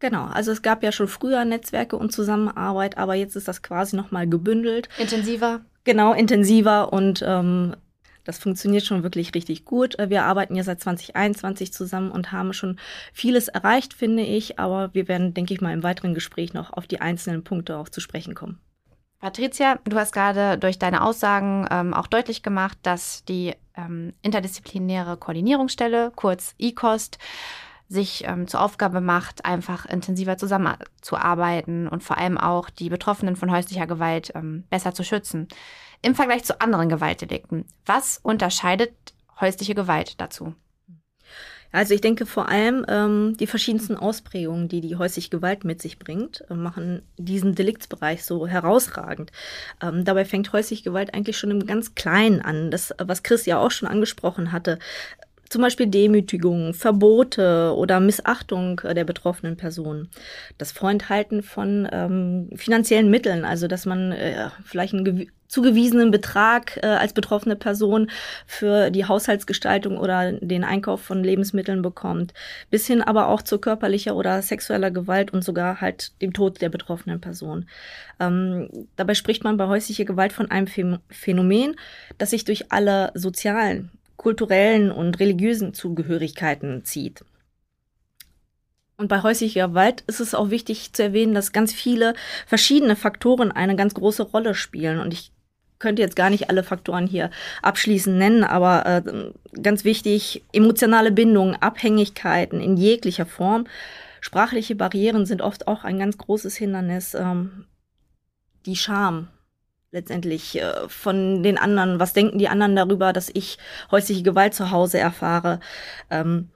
Genau, 0.01 0.25
also 0.25 0.51
es 0.51 0.63
gab 0.63 0.83
ja 0.83 0.91
schon 0.91 1.07
früher 1.07 1.45
Netzwerke 1.45 1.97
und 1.97 2.11
Zusammenarbeit, 2.11 2.99
aber 2.99 3.15
jetzt 3.15 3.37
ist 3.37 3.47
das 3.47 3.63
quasi 3.63 3.95
nochmal 3.95 4.27
gebündelt. 4.27 4.89
Intensiver? 4.99 5.61
Genau, 5.91 6.13
intensiver 6.13 6.93
und 6.93 7.21
ähm, 7.27 7.75
das 8.23 8.39
funktioniert 8.39 8.85
schon 8.85 9.03
wirklich 9.03 9.35
richtig 9.35 9.65
gut. 9.65 9.97
Wir 9.99 10.23
arbeiten 10.23 10.55
ja 10.55 10.63
seit 10.63 10.81
2021 10.81 11.73
zusammen 11.73 12.13
und 12.13 12.31
haben 12.31 12.53
schon 12.53 12.79
vieles 13.13 13.49
erreicht, 13.49 13.93
finde 13.93 14.23
ich, 14.23 14.61
aber 14.61 14.95
wir 14.95 15.09
werden, 15.09 15.35
denke 15.35 15.53
ich 15.53 15.61
mal, 15.61 15.73
im 15.73 15.83
weiteren 15.83 16.15
Gespräch 16.15 16.55
noch 16.55 16.73
auf 16.73 16.87
die 16.87 17.01
einzelnen 17.01 17.43
Punkte 17.43 17.77
auch 17.77 17.89
zu 17.89 18.01
sprechen 18.01 18.37
kommen. 18.37 18.61
Patricia, 19.19 19.81
du 19.83 19.97
hast 19.97 20.13
gerade 20.13 20.59
durch 20.59 20.79
deine 20.79 21.03
Aussagen 21.03 21.67
ähm, 21.73 21.93
auch 21.93 22.07
deutlich 22.07 22.45
gemacht, 22.45 22.79
dass 22.85 23.25
die 23.25 23.55
ähm, 23.77 24.13
interdisziplinäre 24.23 25.17
Koordinierungsstelle, 25.17 26.13
kurz 26.15 26.55
E-Kost, 26.57 27.19
sich 27.91 28.23
ähm, 28.25 28.47
zur 28.47 28.63
Aufgabe 28.63 29.01
macht, 29.01 29.45
einfach 29.45 29.85
intensiver 29.85 30.39
zusammenzuarbeiten 30.39 31.89
und 31.89 32.05
vor 32.05 32.19
allem 32.19 32.39
auch 32.39 32.71
die 32.71 32.89
Betroffenen 32.89 33.35
von 33.35 33.51
häuslicher 33.51 33.89
Gewalt 33.89 34.33
ähm, 34.37 34.65
besser 34.71 34.95
zu 34.95 35.03
schützen. 35.03 35.49
Im 36.01 36.15
Vergleich 36.15 36.45
zu 36.45 36.61
anderen 36.61 36.89
Gewaltdelikten, 36.89 37.67
was 37.85 38.19
unterscheidet 38.23 38.95
häusliche 39.41 39.75
Gewalt 39.75 40.21
dazu? 40.21 40.55
Also 41.73 41.95
ich 41.95 42.01
denke 42.01 42.27
vor 42.27 42.49
allem 42.49 42.85
ähm, 42.89 43.37
die 43.39 43.47
verschiedensten 43.47 43.97
Ausprägungen, 43.97 44.69
die 44.69 44.81
die 44.81 44.97
häusliche 44.97 45.31
Gewalt 45.31 45.65
mit 45.65 45.81
sich 45.81 45.99
bringt, 45.99 46.45
äh, 46.51 46.55
machen 46.55 47.03
diesen 47.17 47.55
Deliktsbereich 47.55 48.25
so 48.25 48.47
herausragend. 48.47 49.31
Ähm, 49.81 50.05
dabei 50.05 50.25
fängt 50.25 50.53
häusliche 50.53 50.83
Gewalt 50.83 51.15
eigentlich 51.15 51.39
schon 51.39 51.53
im 51.53 51.67
ganz 51.67 51.95
Kleinen 51.95 52.41
an. 52.41 52.71
Das, 52.73 52.93
was 52.99 53.23
Chris 53.23 53.47
ja 53.47 53.59
auch 53.59 53.71
schon 53.71 53.89
angesprochen 53.89 54.51
hatte 54.51 54.79
zum 55.51 55.63
Beispiel 55.63 55.89
Demütigung, 55.89 56.75
Verbote 56.75 57.75
oder 57.77 58.01
Missachtung 58.01 58.81
äh, 58.85 58.95
der 58.95 59.05
betroffenen 59.05 59.57
Person. 59.57 60.09
Das 60.59 60.73
Vorenthalten 60.73 61.43
von 61.43 61.89
ähm, 61.91 62.49
finanziellen 62.55 63.11
Mitteln, 63.11 63.45
also 63.45 63.67
dass 63.67 63.85
man 63.85 64.13
äh, 64.13 64.49
vielleicht 64.65 64.95
einen 64.95 65.29
zugewiesenen 65.49 66.13
Betrag 66.13 66.77
äh, 66.77 66.87
als 66.87 67.13
betroffene 67.13 67.57
Person 67.57 68.09
für 68.47 68.91
die 68.91 69.07
Haushaltsgestaltung 69.07 69.99
oder 69.99 70.33
den 70.33 70.63
Einkauf 70.63 71.01
von 71.03 71.25
Lebensmitteln 71.25 71.83
bekommt, 71.83 72.33
bis 72.71 72.87
hin 72.87 73.03
aber 73.03 73.27
auch 73.27 73.43
zu 73.43 73.59
körperlicher 73.59 74.15
oder 74.15 74.43
sexueller 74.43 74.93
Gewalt 74.93 75.33
und 75.33 75.43
sogar 75.43 75.81
halt 75.81 76.13
dem 76.23 76.33
Tod 76.33 76.61
der 76.61 76.69
betroffenen 76.69 77.21
Person. 77.21 77.67
Ähm, 78.21 78.69
dabei 78.95 79.15
spricht 79.15 79.43
man 79.43 79.57
bei 79.57 79.67
häuslicher 79.67 80.05
Gewalt 80.05 80.33
von 80.33 80.49
einem 80.49 80.69
Phänomen, 81.09 81.75
das 82.19 82.31
sich 82.31 82.45
durch 82.45 82.71
alle 82.71 83.11
sozialen 83.15 83.91
kulturellen 84.21 84.93
und 84.93 85.19
religiösen 85.19 85.73
Zugehörigkeiten 85.73 86.85
zieht. 86.85 87.25
Und 88.99 89.09
bei 89.09 89.23
häuslicher 89.23 89.69
Gewalt 89.69 90.03
ist 90.09 90.21
es 90.21 90.35
auch 90.35 90.51
wichtig 90.51 90.93
zu 90.93 91.03
erwähnen, 91.03 91.33
dass 91.33 91.53
ganz 91.53 91.73
viele 91.73 92.13
verschiedene 92.47 92.97
Faktoren 92.97 93.51
eine 93.51 93.77
ganz 93.77 93.95
große 93.95 94.25
Rolle 94.25 94.53
spielen. 94.55 95.01
Und 95.01 95.15
ich 95.15 95.33
könnte 95.79 96.03
jetzt 96.03 96.17
gar 96.17 96.29
nicht 96.29 96.51
alle 96.51 96.63
Faktoren 96.63 97.07
hier 97.07 97.31
abschließend 97.63 98.19
nennen, 98.19 98.45
aber 98.45 98.85
äh, 98.85 99.33
ganz 99.63 99.85
wichtig, 99.85 100.45
emotionale 100.53 101.13
Bindungen, 101.13 101.55
Abhängigkeiten 101.55 102.61
in 102.61 102.77
jeglicher 102.77 103.25
Form. 103.25 103.67
Sprachliche 104.21 104.75
Barrieren 104.75 105.25
sind 105.25 105.41
oft 105.41 105.67
auch 105.67 105.83
ein 105.83 105.99
ganz 105.99 106.19
großes 106.19 106.57
Hindernis. 106.57 107.15
Ähm, 107.15 107.65
die 108.67 108.77
Scham, 108.77 109.29
letztendlich 109.93 110.61
äh, 110.61 110.89
von 110.89 111.43
den 111.43 111.59
anderen. 111.59 112.01
Was 112.01 112.13
denken 112.13 112.39
die 112.39 112.49
anderen 112.49 112.77
darüber, 112.77 113.13
dass 113.13 113.31
ich 113.33 113.59
häusliche 113.91 114.23
Gewalt 114.23 114.55
zu 114.55 114.71
Hause 114.71 114.99
erfahre? 114.99 115.61
Ähm, 116.11 116.51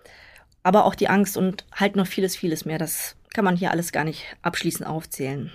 aber 0.63 0.85
auch 0.85 0.95
die 0.95 1.09
Angst 1.09 1.37
und 1.37 1.67
halt 1.75 1.97
noch 1.97 2.07
vieles, 2.07 2.37
vieles 2.37 2.65
mehr. 2.65 2.79
Das 2.79 3.17
kann 3.35 3.45
man 3.45 3.57
hier 3.57 3.71
alles 3.71 3.93
gar 3.93 4.05
nicht 4.05 4.25
abschließend 4.43 4.89
aufzählen. 4.89 5.53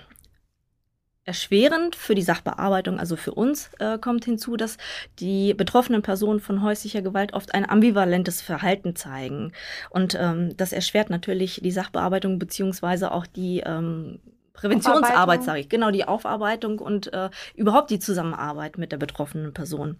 Erschwerend 1.24 1.96
für 1.96 2.14
die 2.14 2.22
Sachbearbeitung, 2.22 2.98
also 2.98 3.14
für 3.14 3.32
uns, 3.34 3.70
äh, 3.78 3.98
kommt 3.98 4.24
hinzu, 4.24 4.56
dass 4.56 4.78
die 5.18 5.54
betroffenen 5.54 6.02
Personen 6.02 6.40
von 6.40 6.62
häuslicher 6.62 7.02
Gewalt 7.02 7.34
oft 7.34 7.54
ein 7.54 7.68
ambivalentes 7.68 8.40
Verhalten 8.40 8.96
zeigen. 8.96 9.52
Und 9.90 10.16
ähm, 10.18 10.56
das 10.56 10.72
erschwert 10.72 11.10
natürlich 11.10 11.60
die 11.62 11.70
Sachbearbeitung 11.70 12.38
beziehungsweise 12.38 13.12
auch 13.12 13.26
die 13.26 13.60
ähm, 13.60 14.20
Präventionsarbeit, 14.52 15.42
sage 15.42 15.60
ich, 15.60 15.68
genau, 15.68 15.90
die 15.90 16.06
Aufarbeitung 16.06 16.78
und 16.78 17.12
äh, 17.12 17.30
überhaupt 17.54 17.90
die 17.90 17.98
Zusammenarbeit 17.98 18.78
mit 18.78 18.92
der 18.92 18.98
betroffenen 18.98 19.54
Person. 19.54 19.96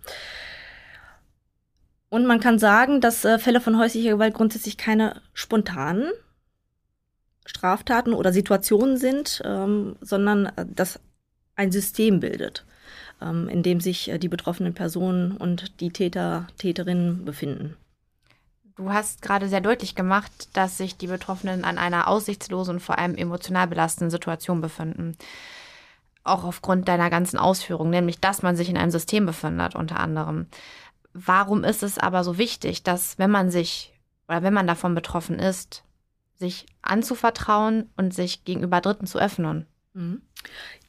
Und 2.09 2.27
man 2.27 2.41
kann 2.41 2.59
sagen, 2.59 3.01
dass 3.01 3.25
äh, 3.25 3.39
Fälle 3.39 3.61
von 3.61 3.79
häuslicher 3.79 4.11
Gewalt 4.11 4.35
grundsätzlich 4.35 4.77
keine 4.77 5.23
spontanen 5.33 6.11
Straftaten 7.47 8.13
oder 8.13 8.33
Situationen 8.33 8.97
sind, 8.97 9.41
ähm, 9.45 9.97
sondern 10.01 10.47
äh, 10.47 10.67
dass 10.67 11.01
ein 11.55 11.73
System 11.73 12.21
bildet, 12.21 12.65
ähm, 13.23 13.49
in 13.49 13.63
dem 13.63 13.81
sich 13.81 14.11
äh, 14.11 14.19
die 14.19 14.29
betroffenen 14.29 14.75
Personen 14.75 15.37
und 15.37 15.81
die 15.81 15.91
Täter, 15.91 16.49
Täterinnen 16.59 17.25
befinden. 17.25 17.77
Du 18.81 18.91
hast 18.91 19.21
gerade 19.21 19.47
sehr 19.47 19.61
deutlich 19.61 19.95
gemacht, 19.95 20.49
dass 20.55 20.79
sich 20.79 20.97
die 20.97 21.07
Betroffenen 21.07 21.65
an 21.65 21.77
einer 21.77 22.09
aussichtslosen 22.09 22.77
und 22.77 22.81
vor 22.81 22.99
allem 22.99 23.15
emotional 23.15 23.67
belastenden 23.67 24.11
Situation 24.11 24.63
befinden. 24.63 25.19
Auch 26.25 26.45
aufgrund 26.45 26.89
deiner 26.89 27.11
ganzen 27.11 27.39
Ausführungen, 27.39 27.91
nämlich 27.91 28.21
dass 28.21 28.41
man 28.41 28.57
sich 28.57 28.71
in 28.71 28.79
einem 28.79 28.91
System 28.91 29.27
befindet, 29.27 29.75
unter 29.75 30.01
anderem. 30.01 30.47
Warum 31.13 31.63
ist 31.63 31.83
es 31.83 31.99
aber 31.99 32.25
so 32.25 32.39
wichtig, 32.39 32.83
dass 32.83 33.19
wenn 33.19 33.31
man 33.31 33.51
sich 33.51 33.93
oder 34.29 34.43
wenn 34.43 34.55
man 34.55 34.67
davon 34.67 34.95
betroffen 34.95 35.39
ist, 35.39 35.85
sich 36.37 36.65
anzuvertrauen 36.81 37.91
und 37.99 38.15
sich 38.15 38.47
gegenüber 38.47 38.81
Dritten 38.81 39.07
zu 39.07 39.19
öffnen? 39.19 39.67
Mhm. 39.93 40.23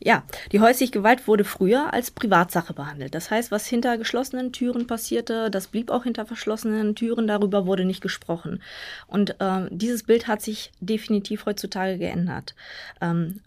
Ja, 0.03 0.23
die 0.51 0.59
häusliche 0.59 0.91
Gewalt 0.91 1.27
wurde 1.27 1.43
früher 1.43 1.93
als 1.93 2.09
Privatsache 2.09 2.73
behandelt. 2.73 3.13
Das 3.13 3.29
heißt, 3.29 3.51
was 3.51 3.67
hinter 3.67 3.99
geschlossenen 3.99 4.51
Türen 4.51 4.87
passierte, 4.87 5.51
das 5.51 5.67
blieb 5.67 5.91
auch 5.91 6.05
hinter 6.05 6.25
verschlossenen 6.25 6.95
Türen, 6.95 7.27
darüber 7.27 7.67
wurde 7.67 7.85
nicht 7.85 8.01
gesprochen. 8.01 8.63
Und 9.05 9.39
äh, 9.39 9.67
dieses 9.69 10.03
Bild 10.03 10.27
hat 10.27 10.41
sich 10.41 10.71
definitiv 10.79 11.45
heutzutage 11.45 11.99
geändert. 11.99 12.55
Ähm, 12.99 13.41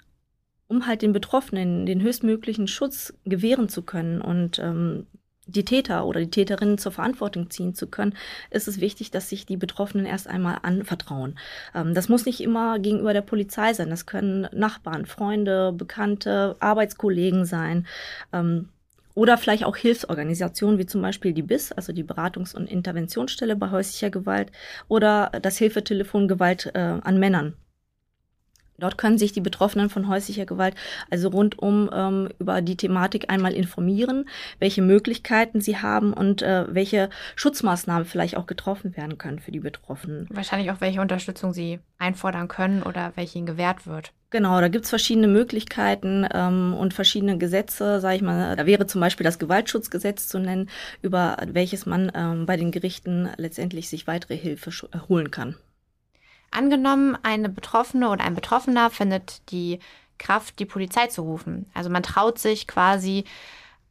um 0.68 0.86
halt 0.86 1.02
den 1.02 1.12
Betroffenen 1.12 1.86
den 1.86 2.00
höchstmöglichen 2.00 2.68
Schutz 2.68 3.12
gewähren 3.24 3.68
zu 3.68 3.82
können 3.82 4.20
und 4.20 4.58
ähm, 4.58 5.06
die 5.46 5.64
Täter 5.64 6.06
oder 6.06 6.20
die 6.20 6.30
Täterinnen 6.30 6.78
zur 6.78 6.92
Verantwortung 6.92 7.50
ziehen 7.50 7.74
zu 7.74 7.86
können, 7.86 8.14
ist 8.50 8.68
es 8.68 8.80
wichtig, 8.80 9.10
dass 9.10 9.28
sich 9.28 9.46
die 9.46 9.56
Betroffenen 9.56 10.06
erst 10.06 10.28
einmal 10.28 10.58
anvertrauen. 10.62 11.38
Ähm, 11.74 11.94
das 11.94 12.08
muss 12.08 12.26
nicht 12.26 12.40
immer 12.40 12.78
gegenüber 12.78 13.12
der 13.12 13.22
Polizei 13.22 13.72
sein. 13.74 13.90
Das 13.90 14.06
können 14.06 14.48
Nachbarn, 14.52 15.06
Freunde, 15.06 15.72
Bekannte, 15.72 16.56
Arbeitskollegen 16.60 17.44
sein. 17.44 17.86
Ähm, 18.32 18.68
oder 19.14 19.38
vielleicht 19.38 19.64
auch 19.64 19.76
Hilfsorganisationen 19.76 20.78
wie 20.78 20.86
zum 20.86 21.00
Beispiel 21.00 21.32
die 21.32 21.42
BIS, 21.42 21.70
also 21.72 21.92
die 21.92 22.02
Beratungs- 22.02 22.54
und 22.54 22.68
Interventionsstelle 22.68 23.54
bei 23.54 23.70
häuslicher 23.70 24.10
Gewalt, 24.10 24.50
oder 24.88 25.30
das 25.40 25.56
Hilfetelefon 25.58 26.26
Gewalt 26.26 26.72
äh, 26.74 26.78
an 26.78 27.18
Männern. 27.18 27.54
Dort 28.78 28.98
können 28.98 29.18
sich 29.18 29.32
die 29.32 29.40
Betroffenen 29.40 29.88
von 29.90 30.08
häuslicher 30.08 30.46
Gewalt 30.46 30.74
also 31.10 31.28
rundum 31.28 31.90
ähm, 31.92 32.28
über 32.38 32.60
die 32.60 32.76
Thematik 32.76 33.30
einmal 33.30 33.52
informieren, 33.52 34.28
welche 34.58 34.82
Möglichkeiten 34.82 35.60
sie 35.60 35.78
haben 35.78 36.12
und 36.12 36.42
äh, 36.42 36.66
welche 36.68 37.08
Schutzmaßnahmen 37.36 38.04
vielleicht 38.04 38.36
auch 38.36 38.46
getroffen 38.46 38.96
werden 38.96 39.18
können 39.18 39.38
für 39.38 39.52
die 39.52 39.60
Betroffenen. 39.60 40.26
Wahrscheinlich 40.30 40.70
auch, 40.70 40.80
welche 40.80 41.00
Unterstützung 41.00 41.52
sie 41.52 41.78
einfordern 41.98 42.48
können 42.48 42.82
oder 42.82 43.12
welche 43.14 43.38
ihnen 43.38 43.46
gewährt 43.46 43.86
wird. 43.86 44.12
Genau, 44.30 44.60
da 44.60 44.66
gibt's 44.66 44.90
verschiedene 44.90 45.28
Möglichkeiten 45.28 46.26
ähm, 46.34 46.74
und 46.74 46.92
verschiedene 46.92 47.38
Gesetze, 47.38 48.00
sage 48.00 48.16
ich 48.16 48.22
mal. 48.22 48.56
Da 48.56 48.66
wäre 48.66 48.86
zum 48.86 49.00
Beispiel 49.00 49.22
das 49.22 49.38
Gewaltschutzgesetz 49.38 50.26
zu 50.26 50.40
nennen, 50.40 50.68
über 51.02 51.36
welches 51.46 51.86
man 51.86 52.10
ähm, 52.16 52.44
bei 52.44 52.56
den 52.56 52.72
Gerichten 52.72 53.28
letztendlich 53.36 53.88
sich 53.88 54.08
weitere 54.08 54.36
Hilfe 54.36 54.72
holen 55.08 55.30
kann. 55.30 55.54
Angenommen, 56.54 57.18
eine 57.22 57.48
Betroffene 57.48 58.08
oder 58.10 58.24
ein 58.24 58.34
Betroffener 58.34 58.88
findet 58.90 59.50
die 59.50 59.80
Kraft, 60.18 60.58
die 60.60 60.66
Polizei 60.66 61.08
zu 61.08 61.22
rufen. 61.22 61.66
Also 61.74 61.90
man 61.90 62.04
traut 62.04 62.38
sich 62.38 62.68
quasi 62.68 63.24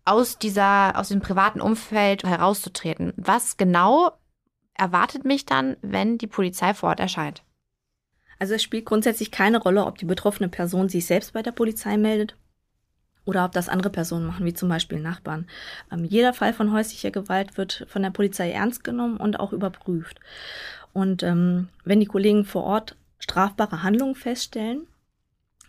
aus 0.05 0.39
dieser, 0.39 0.98
aus 0.98 1.10
dem 1.10 1.20
privaten 1.20 1.60
Umfeld 1.62 2.24
herauszutreten. 2.24 3.13
Was 3.17 3.58
genau 3.58 4.12
erwartet 4.75 5.25
mich 5.25 5.46
dann, 5.46 5.75
wenn 5.82 6.17
die 6.17 6.27
Polizei 6.27 6.74
vor 6.74 6.89
Ort 6.89 7.00
erscheint? 7.00 7.43
Also 8.39 8.53
es 8.53 8.63
spielt 8.63 8.86
grundsätzlich 8.86 9.32
keine 9.32 9.60
Rolle, 9.60 9.86
ob 9.86 9.98
die 9.98 10.05
betroffene 10.05 10.50
Person 10.50 10.89
sich 10.89 11.05
selbst 11.05 11.34
bei 11.34 11.41
der 11.41 11.51
Polizei 11.51 11.98
meldet 11.98 12.36
oder 13.25 13.46
ob 13.46 13.51
das 13.53 13.70
andere 13.70 13.89
Personen 13.89 14.25
machen, 14.25 14.46
wie 14.46 14.53
zum 14.53 14.70
Beispiel 14.70 15.00
Nachbarn. 15.00 15.48
Ähm, 15.91 16.03
jeder 16.03 16.34
Fall 16.34 16.53
von 16.53 16.72
häuslicher 16.72 17.12
Gewalt 17.12 17.58
wird 17.58 17.86
von 17.88 18.01
der 18.01 18.10
Polizei 18.10 18.51
ernst 18.51 18.84
genommen 18.84 19.17
und 19.17 19.39
auch 19.39 19.53
überprüft. 19.53 20.20
Und 20.93 21.23
ähm, 21.23 21.69
wenn 21.83 22.00
die 22.00 22.05
Kollegen 22.05 22.45
vor 22.45 22.63
Ort 22.63 22.95
strafbare 23.19 23.83
Handlungen 23.83 24.15
feststellen, 24.15 24.88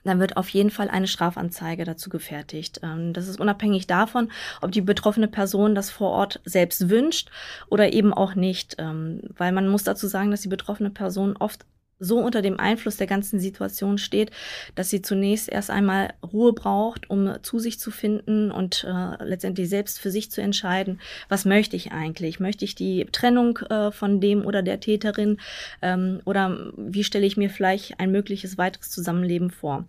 dann 0.05 0.21
wird 0.21 0.37
auf 0.37 0.49
jeden 0.51 0.71
Fall 0.71 0.89
eine 0.89 1.07
Strafanzeige 1.07 1.85
dazu 1.85 2.11
gefertigt. 2.11 2.81
Ähm, 2.83 3.13
das 3.13 3.27
ist 3.27 3.41
unabhängig 3.41 3.87
davon, 3.87 4.31
ob 4.61 4.71
die 4.71 4.83
betroffene 4.83 5.29
Person 5.29 5.75
das 5.75 5.91
vor 5.91 6.11
Ort 6.11 6.41
selbst 6.45 6.89
wünscht 6.91 7.31
oder 7.69 7.93
eben 7.93 8.13
auch 8.13 8.35
nicht. 8.35 8.77
Ähm, 8.79 9.23
weil 9.37 9.53
man 9.53 9.69
muss 9.69 9.85
dazu 9.85 10.07
sagen, 10.07 10.31
dass 10.31 10.43
die 10.43 10.49
betroffene 10.49 10.91
Person 10.91 11.37
oft 11.37 11.65
so 11.99 12.19
unter 12.19 12.43
dem 12.43 12.59
Einfluss 12.59 12.97
der 12.97 13.07
ganzen 13.07 13.41
Situation 13.41 13.99
steht, 13.99 14.31
dass 14.75 14.91
sie 14.91 15.03
zunächst 15.03 15.49
erst 15.49 15.71
einmal 15.71 16.13
Ruhe 16.23 16.53
braucht, 16.53 17.09
um 17.11 17.35
zu 17.43 17.59
sich 17.59 17.79
zu 17.79 17.91
finden 17.91 18.51
und 18.51 18.85
äh, 18.85 19.25
letztendlich 19.25 19.69
selbst 19.69 20.01
für 20.01 20.11
sich 20.11 20.31
zu 20.31 20.41
entscheiden, 20.41 21.01
was 21.29 21.45
möchte 21.45 21.77
ich 21.77 21.93
eigentlich? 21.93 22.41
Möchte 22.41 22.65
ich 22.65 22.75
die 22.75 23.07
Trennung 23.13 23.59
äh, 23.71 23.91
von 23.91 24.21
dem 24.21 24.45
oder 24.45 24.63
der 24.63 24.81
Täterin 24.81 25.39
ähm, 25.83 26.21
oder 26.25 26.73
wie 26.77 27.05
stelle 27.05 27.27
ich 27.27 27.37
mir 27.37 27.51
vielleicht 27.51 28.01
ein 28.01 28.11
mögliches 28.11 28.59
weiteres 28.59 28.91
Zusammenleben 28.91 29.51
vor? 29.51 29.87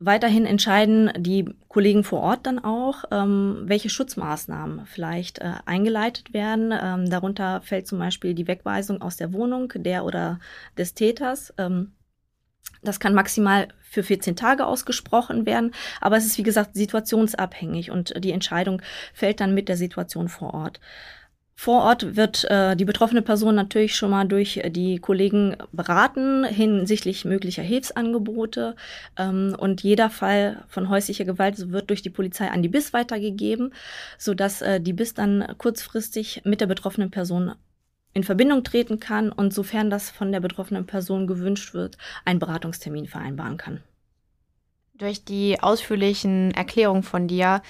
Weiterhin 0.00 0.46
entscheiden 0.46 1.10
die 1.16 1.56
Kollegen 1.66 2.04
vor 2.04 2.20
Ort 2.20 2.46
dann 2.46 2.60
auch, 2.60 3.04
ähm, 3.10 3.62
welche 3.64 3.90
Schutzmaßnahmen 3.90 4.86
vielleicht 4.86 5.40
äh, 5.40 5.54
eingeleitet 5.66 6.32
werden. 6.32 6.72
Ähm, 6.72 7.10
darunter 7.10 7.60
fällt 7.62 7.88
zum 7.88 7.98
Beispiel 7.98 8.34
die 8.34 8.46
Wegweisung 8.46 9.02
aus 9.02 9.16
der 9.16 9.32
Wohnung 9.32 9.72
der 9.74 10.04
oder 10.04 10.38
des 10.76 10.94
Täters. 10.94 11.52
Ähm, 11.58 11.94
das 12.82 13.00
kann 13.00 13.12
maximal 13.12 13.68
für 13.82 14.04
14 14.04 14.36
Tage 14.36 14.66
ausgesprochen 14.66 15.46
werden, 15.46 15.72
aber 16.00 16.16
es 16.16 16.26
ist 16.26 16.38
wie 16.38 16.44
gesagt 16.44 16.76
situationsabhängig 16.76 17.90
und 17.90 18.22
die 18.22 18.30
Entscheidung 18.30 18.82
fällt 19.14 19.40
dann 19.40 19.54
mit 19.54 19.68
der 19.68 19.76
Situation 19.76 20.28
vor 20.28 20.54
Ort. 20.54 20.78
Vor 21.60 21.82
Ort 21.82 22.14
wird 22.14 22.44
äh, 22.44 22.76
die 22.76 22.84
betroffene 22.84 23.20
Person 23.20 23.56
natürlich 23.56 23.96
schon 23.96 24.10
mal 24.10 24.28
durch 24.28 24.62
die 24.68 25.00
Kollegen 25.00 25.56
beraten 25.72 26.44
hinsichtlich 26.44 27.24
möglicher 27.24 27.64
Hilfsangebote. 27.64 28.76
Ähm, 29.16 29.56
und 29.58 29.82
jeder 29.82 30.08
Fall 30.08 30.62
von 30.68 30.88
häuslicher 30.88 31.24
Gewalt 31.24 31.72
wird 31.72 31.90
durch 31.90 32.00
die 32.00 32.10
Polizei 32.10 32.48
an 32.48 32.62
die 32.62 32.68
BIS 32.68 32.92
weitergegeben, 32.92 33.74
sodass 34.18 34.62
äh, 34.62 34.80
die 34.80 34.92
BIS 34.92 35.14
dann 35.14 35.52
kurzfristig 35.58 36.42
mit 36.44 36.60
der 36.60 36.68
betroffenen 36.68 37.10
Person 37.10 37.56
in 38.14 38.22
Verbindung 38.22 38.62
treten 38.62 39.00
kann 39.00 39.32
und 39.32 39.52
sofern 39.52 39.90
das 39.90 40.10
von 40.10 40.30
der 40.30 40.38
betroffenen 40.38 40.86
Person 40.86 41.26
gewünscht 41.26 41.74
wird, 41.74 41.98
einen 42.24 42.38
Beratungstermin 42.38 43.08
vereinbaren 43.08 43.56
kann. 43.56 43.82
Durch 44.94 45.24
die 45.24 45.60
ausführlichen 45.60 46.52
Erklärungen 46.52 47.02
von 47.02 47.26
dir 47.26 47.62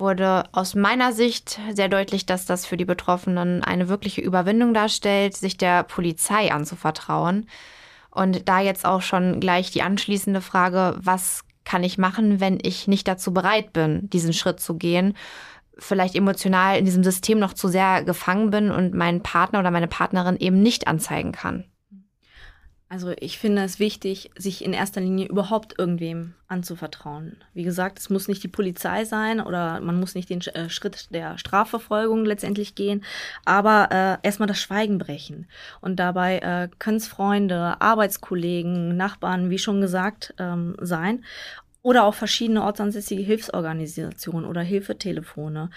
wurde 0.00 0.44
aus 0.52 0.74
meiner 0.74 1.12
Sicht 1.12 1.60
sehr 1.72 1.88
deutlich, 1.88 2.26
dass 2.26 2.46
das 2.46 2.66
für 2.66 2.76
die 2.76 2.84
Betroffenen 2.84 3.62
eine 3.62 3.88
wirkliche 3.88 4.20
Überwindung 4.20 4.74
darstellt, 4.74 5.36
sich 5.36 5.56
der 5.56 5.82
Polizei 5.84 6.52
anzuvertrauen. 6.52 7.46
Und 8.10 8.48
da 8.48 8.60
jetzt 8.60 8.84
auch 8.84 9.02
schon 9.02 9.40
gleich 9.40 9.70
die 9.70 9.82
anschließende 9.82 10.40
Frage, 10.40 10.96
was 10.98 11.44
kann 11.64 11.84
ich 11.84 11.98
machen, 11.98 12.40
wenn 12.40 12.58
ich 12.60 12.88
nicht 12.88 13.06
dazu 13.06 13.32
bereit 13.32 13.72
bin, 13.72 14.10
diesen 14.10 14.32
Schritt 14.32 14.58
zu 14.58 14.76
gehen? 14.76 15.14
Vielleicht 15.78 16.16
emotional 16.16 16.76
in 16.76 16.84
diesem 16.84 17.04
System 17.04 17.38
noch 17.38 17.54
zu 17.54 17.68
sehr 17.68 18.02
gefangen 18.02 18.50
bin 18.50 18.70
und 18.70 18.94
meinen 18.94 19.22
Partner 19.22 19.60
oder 19.60 19.70
meine 19.70 19.88
Partnerin 19.88 20.36
eben 20.38 20.60
nicht 20.60 20.88
anzeigen 20.88 21.32
kann. 21.32 21.69
Also 22.92 23.12
ich 23.20 23.38
finde 23.38 23.62
es 23.62 23.78
wichtig, 23.78 24.32
sich 24.36 24.64
in 24.64 24.72
erster 24.72 25.00
Linie 25.00 25.28
überhaupt 25.28 25.78
irgendwem 25.78 26.34
anzuvertrauen. 26.48 27.36
Wie 27.54 27.62
gesagt, 27.62 28.00
es 28.00 28.10
muss 28.10 28.26
nicht 28.26 28.42
die 28.42 28.48
Polizei 28.48 29.04
sein 29.04 29.40
oder 29.40 29.80
man 29.80 30.00
muss 30.00 30.16
nicht 30.16 30.28
den 30.28 30.40
äh, 30.40 30.68
Schritt 30.68 31.14
der 31.14 31.38
Strafverfolgung 31.38 32.24
letztendlich 32.24 32.74
gehen, 32.74 33.04
aber 33.44 33.90
äh, 33.92 34.26
erstmal 34.26 34.48
das 34.48 34.60
Schweigen 34.60 34.98
brechen. 34.98 35.46
Und 35.80 36.00
dabei 36.00 36.40
äh, 36.40 36.68
können 36.80 36.96
es 36.96 37.06
Freunde, 37.06 37.80
Arbeitskollegen, 37.80 38.96
Nachbarn, 38.96 39.50
wie 39.50 39.58
schon 39.58 39.80
gesagt, 39.80 40.34
ähm, 40.38 40.74
sein. 40.80 41.24
Oder 41.82 42.02
auch 42.02 42.14
verschiedene 42.14 42.64
ortsansässige 42.64 43.22
Hilfsorganisationen 43.22 44.50
oder 44.50 44.62
Hilfetelefone 44.62 45.70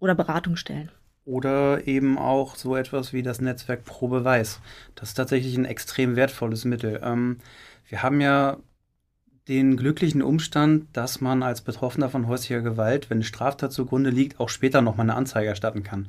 oder 0.00 0.16
Beratungsstellen. 0.16 0.90
Oder 1.26 1.86
eben 1.86 2.16
auch 2.16 2.56
so 2.56 2.76
etwas 2.76 3.12
wie 3.12 3.22
das 3.22 3.40
Netzwerk 3.42 3.84
Pro 3.84 4.08
Beweis. 4.08 4.60
Das 4.94 5.10
ist 5.10 5.14
tatsächlich 5.14 5.56
ein 5.56 5.66
extrem 5.66 6.16
wertvolles 6.16 6.64
Mittel. 6.64 7.00
Ähm, 7.02 7.38
wir 7.88 8.02
haben 8.02 8.20
ja 8.22 8.58
den 9.48 9.76
glücklichen 9.76 10.22
Umstand, 10.22 10.88
dass 10.92 11.20
man 11.20 11.42
als 11.42 11.60
Betroffener 11.60 12.08
von 12.08 12.26
häuslicher 12.26 12.62
Gewalt, 12.62 13.10
wenn 13.10 13.18
eine 13.18 13.24
Straftat 13.24 13.72
zugrunde 13.72 14.10
liegt, 14.10 14.40
auch 14.40 14.48
später 14.48 14.82
noch 14.82 14.96
mal 14.96 15.04
eine 15.04 15.14
Anzeige 15.14 15.48
erstatten 15.48 15.84
kann. 15.84 16.08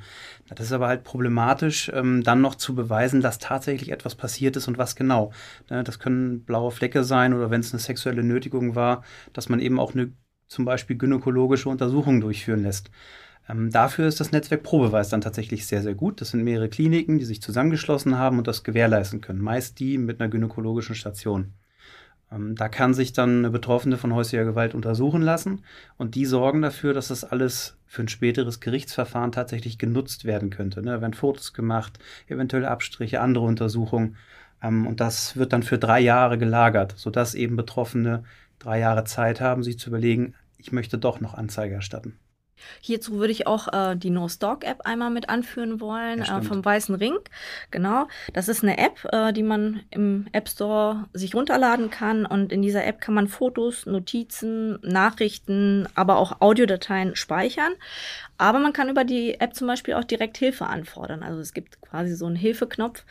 Das 0.50 0.68
ist 0.68 0.72
aber 0.72 0.88
halt 0.88 1.04
problematisch, 1.04 1.92
ähm, 1.94 2.24
dann 2.24 2.42
noch 2.42 2.56
zu 2.56 2.74
beweisen, 2.74 3.22
dass 3.22 3.38
tatsächlich 3.38 3.92
etwas 3.92 4.16
passiert 4.16 4.56
ist 4.56 4.68
und 4.68 4.78
was 4.78 4.96
genau. 4.96 5.32
Ne, 5.70 5.84
das 5.84 6.00
können 6.00 6.46
blaue 6.46 6.72
Flecke 6.72 7.04
sein 7.04 7.34
oder 7.34 7.52
wenn 7.52 7.62
es 7.62 7.74
eine 7.74 7.80
sexuelle 7.80 8.24
Nötigung 8.24 8.76
war, 8.76 9.04
dass 9.34 9.50
man 9.50 9.60
eben 9.60 9.80
auch 9.80 9.94
eine 9.94 10.14
zum 10.48 10.66
Beispiel 10.66 10.98
gynäkologische 10.98 11.70
Untersuchung 11.70 12.22
durchführen 12.22 12.64
lässt. 12.64 12.90
Ähm, 13.50 13.72
dafür 13.72 14.08
ist 14.08 14.20
das 14.20 14.32
Netzwerk 14.32 14.64
Probeweis 14.64 15.10
dann 15.10 15.22
tatsächlich 15.22 15.66
sehr, 15.66 15.82
sehr 15.82 15.96
gut. 15.96 16.22
Das 16.22 16.32
sind 16.32 16.44
mehrere 16.44 16.70
Kliniken, 16.70 17.20
die 17.20 17.26
sich 17.26 17.42
zusammengeschlossen 17.42 18.18
haben 18.18 18.38
und 18.38 18.48
das 18.48 18.64
gewährleisten 18.64 19.22
können. 19.22 19.42
Meist 19.42 19.80
die 19.80 19.98
mit 19.98 20.20
einer 20.20 20.30
gynäkologischen 20.30 20.96
Station. 20.96 21.54
Ähm, 22.32 22.56
da 22.56 22.70
kann 22.70 22.94
sich 22.94 23.14
dann 23.14 23.40
eine 23.40 23.50
Betroffene 23.50 23.98
von 23.98 24.14
häuslicher 24.14 24.46
Gewalt 24.46 24.76
untersuchen 24.76 25.22
lassen 25.22 25.64
und 25.98 26.16
die 26.16 26.26
sorgen 26.26 26.62
dafür, 26.62 26.94
dass 26.94 27.08
das 27.08 27.24
alles 27.24 27.78
für 27.86 28.02
ein 28.02 28.10
späteres 28.10 28.60
Gerichtsverfahren 28.60 29.32
tatsächlich 29.32 29.78
genutzt 29.78 30.26
werden 30.26 30.50
könnte. 30.50 30.82
Ne? 30.82 30.92
Da 30.92 31.02
werden 31.02 31.14
Fotos 31.14 31.54
gemacht, 31.54 32.00
eventuell 32.28 32.66
Abstriche, 32.66 33.22
andere 33.22 33.46
Untersuchungen 33.46 34.18
ähm, 34.62 34.88
und 34.88 35.00
das 35.00 35.38
wird 35.38 35.54
dann 35.54 35.64
für 35.64 35.78
drei 35.78 36.00
Jahre 36.02 36.38
gelagert, 36.38 36.94
sodass 36.98 37.36
eben 37.36 37.56
Betroffene 37.56 38.24
drei 38.60 38.80
Jahre 38.80 39.06
Zeit 39.06 39.40
haben, 39.42 39.64
sich 39.64 39.80
zu 39.80 39.90
überlegen, 39.90 40.34
ich 40.58 40.72
möchte 40.72 40.98
doch 40.98 41.22
noch 41.22 41.36
Anzeige 41.36 41.76
erstatten. 41.76 42.20
Hierzu 42.82 43.20
würde 43.20 43.32
ich 43.32 43.48
auch 43.48 43.72
äh, 43.72 43.96
die 43.96 44.10
No 44.10 44.28
Stalk 44.28 44.64
App 44.64 44.82
einmal 44.86 45.10
mit 45.10 45.30
anführen 45.30 45.80
wollen 45.80 46.24
Ja, 46.24 46.40
äh, 46.40 46.42
vom 46.42 46.64
Weißen 46.64 46.96
Ring. 46.96 47.18
Genau, 47.72 48.08
das 48.34 48.48
ist 48.48 48.64
eine 48.64 48.78
App, 48.78 49.08
äh, 49.12 49.34
die 49.34 49.44
man 49.44 49.82
im 49.90 50.28
App 50.32 50.50
Store 50.50 51.06
sich 51.14 51.36
runterladen 51.36 51.90
kann 51.90 52.26
und 52.26 52.52
in 52.52 52.62
dieser 52.62 52.86
App 52.86 53.02
kann 53.02 53.14
man 53.14 53.28
Fotos, 53.28 53.86
Notizen, 53.86 54.80
Nachrichten, 54.82 55.88
aber 55.96 56.18
auch 56.18 56.42
Audiodateien 56.42 57.16
speichern. 57.16 57.74
Aber 58.38 58.60
man 58.60 58.74
kann 58.74 58.90
über 58.90 59.04
die 59.04 59.40
App 59.40 59.56
zum 59.56 59.68
Beispiel 59.68 59.96
auch 59.96 60.04
direkt 60.04 60.38
Hilfe 60.38 60.68
anfordern. 60.68 61.24
Also 61.24 61.40
es 61.40 61.54
gibt 61.54 61.82
quasi 61.82 62.16
so 62.16 62.26
einen 62.26 62.36
Hilfeknopf 62.36 63.04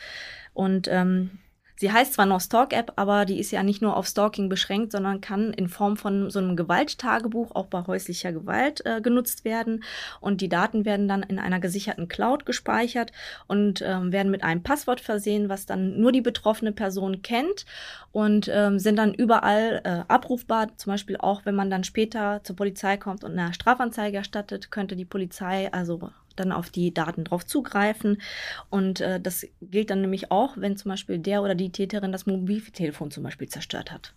und 0.53 0.87
ähm, 0.89 1.31
Sie 1.79 1.91
heißt 1.91 2.13
zwar 2.13 2.25
noch 2.25 2.41
Stalk-App, 2.41 2.93
aber 2.95 3.25
die 3.25 3.39
ist 3.39 3.51
ja 3.51 3.61
nicht 3.61 3.83
nur 3.83 3.95
auf 3.95 4.07
Stalking 4.07 4.49
beschränkt, 4.49 4.91
sondern 4.91 5.21
kann 5.21 5.53
in 5.53 5.69
Form 5.69 5.95
von 5.95 6.31
so 6.31 6.39
einem 6.39 6.55
Gewalttagebuch 6.55 7.55
auch 7.55 7.67
bei 7.67 7.85
häuslicher 7.85 8.33
Gewalt 8.33 8.83
äh, 8.85 8.99
genutzt 8.99 9.45
werden. 9.45 9.83
Und 10.19 10.41
die 10.41 10.49
Daten 10.49 10.85
werden 10.85 11.07
dann 11.07 11.21
in 11.21 11.37
einer 11.37 11.59
gesicherten 11.59 12.07
Cloud 12.07 12.47
gespeichert 12.47 13.11
und 13.45 13.83
ähm, 13.85 14.11
werden 14.11 14.31
mit 14.31 14.43
einem 14.43 14.63
Passwort 14.63 14.99
versehen, 14.99 15.49
was 15.49 15.67
dann 15.67 15.99
nur 15.99 16.11
die 16.11 16.21
betroffene 16.21 16.71
Person 16.71 17.21
kennt 17.21 17.65
und 18.11 18.49
ähm, 18.51 18.79
sind 18.79 18.95
dann 18.95 19.13
überall 19.13 19.81
äh, 19.83 20.11
abrufbar. 20.11 20.75
Zum 20.77 20.93
Beispiel 20.93 21.17
auch, 21.17 21.45
wenn 21.45 21.55
man 21.55 21.69
dann 21.69 21.83
später 21.83 22.41
zur 22.43 22.55
Polizei 22.55 22.97
kommt 22.97 23.23
und 23.23 23.37
eine 23.37 23.53
Strafanzeige 23.53 24.17
erstattet, 24.17 24.71
könnte 24.71 24.95
die 24.95 25.05
Polizei 25.05 25.71
also 25.71 26.09
dann 26.39 26.51
auf 26.51 26.69
die 26.69 26.93
Daten 26.93 27.23
drauf 27.23 27.45
zugreifen. 27.45 28.21
Und 28.69 29.01
äh, 29.01 29.19
das 29.19 29.45
gilt 29.61 29.89
dann 29.89 30.01
nämlich 30.01 30.31
auch, 30.31 30.53
wenn 30.55 30.77
zum 30.77 30.89
Beispiel 30.89 31.19
der 31.19 31.41
oder 31.41 31.55
die 31.55 31.71
Täterin 31.71 32.11
das 32.11 32.25
Mobiltelefon 32.25 33.11
zum 33.11 33.23
Beispiel 33.23 33.49
zerstört 33.49 33.91
hat. 33.91 34.13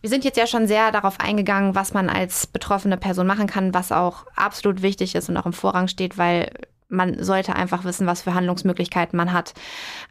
Wir 0.00 0.10
sind 0.10 0.24
jetzt 0.24 0.36
ja 0.36 0.48
schon 0.48 0.66
sehr 0.66 0.90
darauf 0.90 1.20
eingegangen, 1.20 1.76
was 1.76 1.94
man 1.94 2.08
als 2.08 2.48
betroffene 2.48 2.96
Person 2.96 3.26
machen 3.26 3.46
kann, 3.46 3.72
was 3.72 3.92
auch 3.92 4.26
absolut 4.34 4.82
wichtig 4.82 5.14
ist 5.14 5.28
und 5.28 5.36
auch 5.36 5.46
im 5.46 5.52
Vorrang 5.52 5.86
steht, 5.86 6.18
weil 6.18 6.50
man 6.92 7.22
sollte 7.22 7.56
einfach 7.56 7.84
wissen, 7.84 8.06
was 8.06 8.22
für 8.22 8.34
Handlungsmöglichkeiten 8.34 9.16
man 9.16 9.32
hat. 9.32 9.54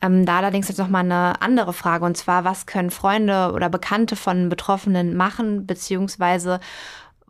Ähm, 0.01 0.25
da 0.25 0.37
allerdings 0.37 0.67
jetzt 0.67 0.79
noch 0.79 0.89
mal 0.89 0.99
eine 0.99 1.41
andere 1.41 1.73
Frage 1.73 2.05
und 2.05 2.17
zwar, 2.17 2.43
was 2.43 2.65
können 2.65 2.89
Freunde 2.89 3.51
oder 3.53 3.69
Bekannte 3.69 4.15
von 4.15 4.49
Betroffenen 4.49 5.15
machen, 5.15 5.67
beziehungsweise 5.67 6.59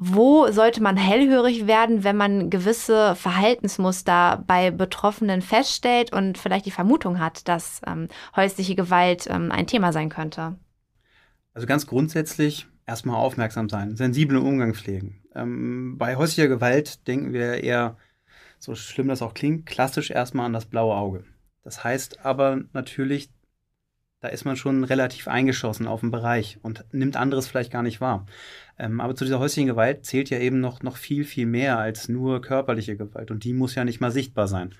wo 0.04 0.52
sollte 0.52 0.82
man 0.82 0.98
hellhörig 0.98 1.68
werden, 1.68 2.04
wenn 2.04 2.18
man 2.18 2.50
gewisse 2.50 3.16
Verhaltensmuster 3.16 4.44
bei 4.48 4.72
Betroffenen 4.72 5.44
feststellt 5.44 6.12
und 6.12 6.40
vielleicht 6.40 6.66
die 6.66 6.72
Vermutung 6.72 7.20
hat, 7.20 7.48
dass 7.48 7.82
ähm, 7.86 8.08
häusliche 8.36 8.74
Gewalt 8.74 9.28
ähm, 9.30 9.52
ein 9.52 9.68
Thema 9.68 9.94
sein 9.94 10.10
könnte? 10.10 10.56
Also 11.54 11.68
ganz 11.68 11.86
grundsätzlich 11.86 12.66
erstmal 12.88 13.18
aufmerksam 13.18 13.70
sein, 13.70 13.96
sensiblen 13.96 14.42
Umgang 14.42 14.74
pflegen. 14.74 15.22
Ähm, 15.36 16.00
bei 16.00 16.16
häuslicher 16.16 16.48
Gewalt 16.48 17.08
denken 17.08 17.32
wir 17.32 17.64
eher, 17.64 17.96
so 18.58 18.74
schlimm 18.74 19.08
das 19.08 19.22
auch 19.22 19.36
klingt, 19.36 19.68
klassisch 19.68 20.10
erstmal 20.10 20.48
an 20.48 20.54
das 20.54 20.66
blaue 20.66 20.96
Auge. 20.96 21.26
Das 21.64 21.84
heißt 21.84 22.26
aber 22.26 22.62
natürlich, 22.74 23.30
da 24.22 24.28
ist 24.28 24.46
man 24.46 24.56
schon 24.56 24.84
relativ 24.84 25.28
eingeschossen 25.28 25.88
auf 25.88 26.02
den 26.02 26.12
Bereich 26.12 26.60
und 26.62 26.86
nimmt 26.92 27.18
anderes 27.18 27.48
vielleicht 27.48 27.72
gar 27.72 27.84
nicht 27.84 28.02
wahr. 28.02 28.26
Ähm, 28.78 29.02
aber 29.02 29.16
zu 29.16 29.26
dieser 29.26 29.40
häuslichen 29.40 29.68
Gewalt 29.68 30.06
zählt 30.06 30.30
ja 30.30 30.40
eben 30.40 30.60
noch, 30.60 30.84
noch 30.84 30.96
viel, 30.96 31.26
viel 31.26 31.48
mehr 31.48 31.80
als 31.80 32.08
nur 32.08 32.42
körperliche 32.42 32.96
Gewalt 32.96 33.32
und 33.32 33.44
die 33.44 33.54
muss 33.54 33.76
ja 33.76 33.84
nicht 33.84 34.00
mal 34.00 34.12
sichtbar 34.12 34.48
sein. 34.48 34.76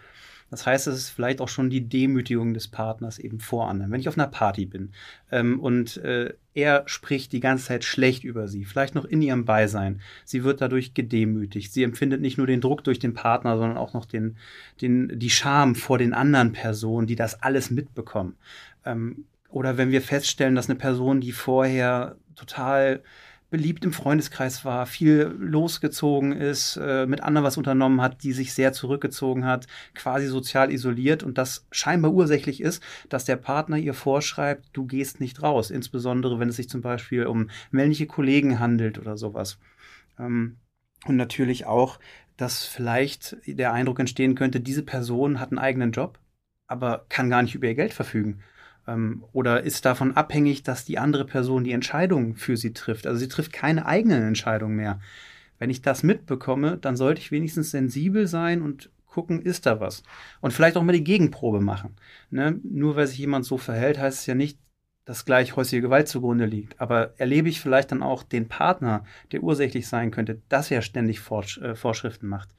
Das 0.52 0.66
heißt, 0.66 0.88
es 0.88 0.98
ist 0.98 1.10
vielleicht 1.10 1.40
auch 1.40 1.48
schon 1.48 1.70
die 1.70 1.88
Demütigung 1.88 2.54
des 2.54 2.68
Partners 2.68 3.20
eben 3.20 3.40
vor 3.40 3.70
anderen. 3.70 3.90
Wenn 3.90 4.02
ich 4.02 4.10
auf 4.10 4.18
einer 4.18 4.28
Party 4.28 4.66
bin 4.66 4.92
ähm, 5.32 5.60
und 5.62 5.96
äh, 5.98 6.34
er 6.54 6.84
spricht 6.88 7.32
die 7.32 7.40
ganze 7.40 7.68
Zeit 7.68 7.86
schlecht 7.86 8.26
über 8.26 8.50
sie, 8.50 8.66
vielleicht 8.66 8.94
noch 8.94 9.06
in 9.06 9.22
ihrem 9.22 9.46
Beisein, 9.46 10.02
sie 10.26 10.44
wird 10.44 10.60
dadurch 10.60 10.94
gedemütigt. 10.94 11.72
Sie 11.72 11.84
empfindet 11.84 12.20
nicht 12.20 12.38
nur 12.38 12.48
den 12.48 12.60
Druck 12.60 12.84
durch 12.84 13.00
den 13.00 13.14
Partner, 13.14 13.58
sondern 13.58 13.78
auch 13.78 13.94
noch 13.94 14.06
den, 14.06 14.36
den, 14.82 15.18
die 15.18 15.30
Scham 15.30 15.74
vor 15.74 15.98
den 15.98 16.14
anderen 16.14 16.52
Personen, 16.52 17.08
die 17.08 17.16
das 17.16 17.42
alles 17.42 17.72
mitbekommen. 17.72 18.36
Ähm, 18.84 19.24
oder 19.52 19.78
wenn 19.78 19.92
wir 19.92 20.02
feststellen, 20.02 20.56
dass 20.56 20.70
eine 20.70 20.80
Person, 20.80 21.22
die 21.22 21.32
vorher 21.32 22.16
total 22.36 23.04
beliebt 23.50 23.84
im 23.84 23.92
Freundeskreis 23.92 24.64
war, 24.64 24.86
viel 24.86 25.36
losgezogen 25.38 26.32
ist, 26.32 26.78
äh, 26.82 27.06
mit 27.06 27.22
anderen 27.22 27.46
was 27.46 27.58
unternommen 27.58 28.02
hat, 28.02 28.24
die 28.24 28.32
sich 28.32 28.54
sehr 28.54 28.72
zurückgezogen 28.72 29.46
hat, 29.46 29.68
quasi 29.94 30.28
sozial 30.28 30.72
isoliert 30.72 31.22
und 31.22 31.38
das 31.38 31.68
scheinbar 31.70 32.14
ursächlich 32.14 32.62
ist, 32.62 32.82
dass 33.10 33.26
der 33.26 33.36
Partner 33.36 33.78
ihr 33.78 33.94
vorschreibt, 33.94 34.70
du 34.72 34.86
gehst 34.88 35.20
nicht 35.20 35.44
raus, 35.44 35.70
insbesondere 35.70 36.40
wenn 36.40 36.48
es 36.48 36.56
sich 36.56 36.70
zum 36.70 36.82
Beispiel 36.82 37.28
um 37.28 37.50
männliche 37.72 38.08
Kollegen 38.08 38.60
handelt 38.60 38.98
oder 38.98 39.18
sowas. 39.18 39.60
Ähm, 40.18 40.58
und 41.06 41.18
natürlich 41.18 41.66
auch, 41.66 42.00
dass 42.38 42.64
vielleicht 42.64 43.36
der 43.46 43.74
Eindruck 43.74 44.00
entstehen 44.00 44.36
könnte, 44.36 44.62
diese 44.62 44.84
Person 44.84 45.42
hat 45.42 45.52
einen 45.52 45.60
eigenen 45.60 45.92
Job, 45.92 46.20
aber 46.68 47.06
kann 47.10 47.30
gar 47.30 47.42
nicht 47.42 47.56
über 47.56 47.68
ihr 47.68 47.76
Geld 47.76 47.92
verfügen 47.94 48.42
oder 49.32 49.64
ist 49.64 49.86
davon 49.86 50.16
abhängig, 50.18 50.64
dass 50.64 50.86
die 50.86 50.98
andere 50.98 51.26
Person 51.26 51.64
die 51.64 51.72
Entscheidung 51.72 52.36
für 52.36 52.58
sie 52.58 52.74
trifft. 52.74 53.08
Also 53.08 53.20
sie 53.20 53.28
trifft 53.28 53.54
keine 53.54 53.86
eigenen 53.86 54.24
Entscheidungen 54.24 54.76
mehr. 54.76 55.00
Wenn 55.60 55.70
ich 55.70 55.82
das 55.82 56.04
mitbekomme, 56.04 56.78
dann 56.78 56.96
sollte 56.96 57.22
ich 57.22 57.32
wenigstens 57.32 57.72
sensibel 57.72 58.28
sein 58.28 58.62
und 58.62 58.90
gucken, 59.06 59.42
ist 59.42 59.66
da 59.66 59.80
was. 59.80 60.04
Und 60.40 60.52
vielleicht 60.52 60.78
auch 60.78 60.84
mal 60.84 60.94
die 60.94 61.04
Gegenprobe 61.04 61.62
machen. 61.62 61.96
Ne? 62.32 62.60
Nur 62.64 62.96
weil 62.96 63.08
sich 63.08 63.20
jemand 63.20 63.46
so 63.46 63.58
verhält, 63.58 64.00
heißt 64.00 64.22
es 64.22 64.26
ja 64.26 64.36
nicht, 64.36 64.58
dass 65.06 65.26
gleich 65.26 65.56
häusliche 65.56 65.82
Gewalt 65.82 66.08
zugrunde 66.08 66.46
liegt. 66.46 66.80
Aber 66.80 67.20
erlebe 67.20 67.50
ich 67.50 67.60
vielleicht 67.60 67.92
dann 67.92 68.02
auch 68.02 68.24
den 68.24 68.48
Partner, 68.48 69.04
der 69.32 69.44
ursächlich 69.44 69.88
sein 69.88 70.12
könnte, 70.12 70.42
dass 70.50 70.72
er 70.72 70.82
ständig 70.82 71.20
Vorsch 71.20 71.60
äh, 71.60 71.76
Vorschriften 71.76 72.28
macht 72.28 72.50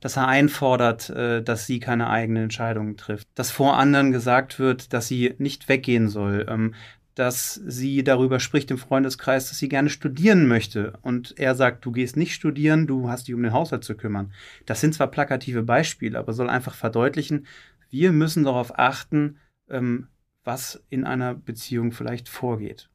dass 0.00 0.16
er 0.16 0.28
einfordert, 0.28 1.10
äh, 1.10 1.42
dass 1.42 1.66
sie 1.66 1.80
keine 1.80 2.08
eigenen 2.08 2.44
Entscheidungen 2.44 2.96
trifft, 2.96 3.28
dass 3.34 3.50
vor 3.50 3.76
anderen 3.76 4.12
gesagt 4.12 4.58
wird, 4.58 4.92
dass 4.92 5.08
sie 5.08 5.34
nicht 5.38 5.68
weggehen 5.68 6.08
soll, 6.08 6.46
ähm, 6.48 6.74
dass 7.14 7.54
sie 7.54 8.04
darüber 8.04 8.40
spricht 8.40 8.70
im 8.70 8.76
Freundeskreis, 8.76 9.48
dass 9.48 9.58
sie 9.58 9.70
gerne 9.70 9.88
studieren 9.88 10.46
möchte 10.46 10.98
und 11.00 11.38
er 11.38 11.54
sagt, 11.54 11.84
du 11.86 11.90
gehst 11.90 12.16
nicht 12.16 12.34
studieren, 12.34 12.86
du 12.86 13.08
hast 13.08 13.26
dich 13.26 13.34
um 13.34 13.42
den 13.42 13.54
Haushalt 13.54 13.84
zu 13.84 13.96
kümmern. 13.96 14.32
Das 14.66 14.82
sind 14.82 14.94
zwar 14.94 15.06
plakative 15.06 15.62
Beispiele, 15.62 16.18
aber 16.18 16.34
soll 16.34 16.50
einfach 16.50 16.74
verdeutlichen, 16.74 17.46
wir 17.88 18.12
müssen 18.12 18.44
darauf 18.44 18.78
achten, 18.78 19.38
ähm, 19.70 20.08
was 20.44 20.82
in 20.90 21.04
einer 21.04 21.34
Beziehung 21.34 21.92
vielleicht 21.92 22.28
vorgeht. 22.28 22.90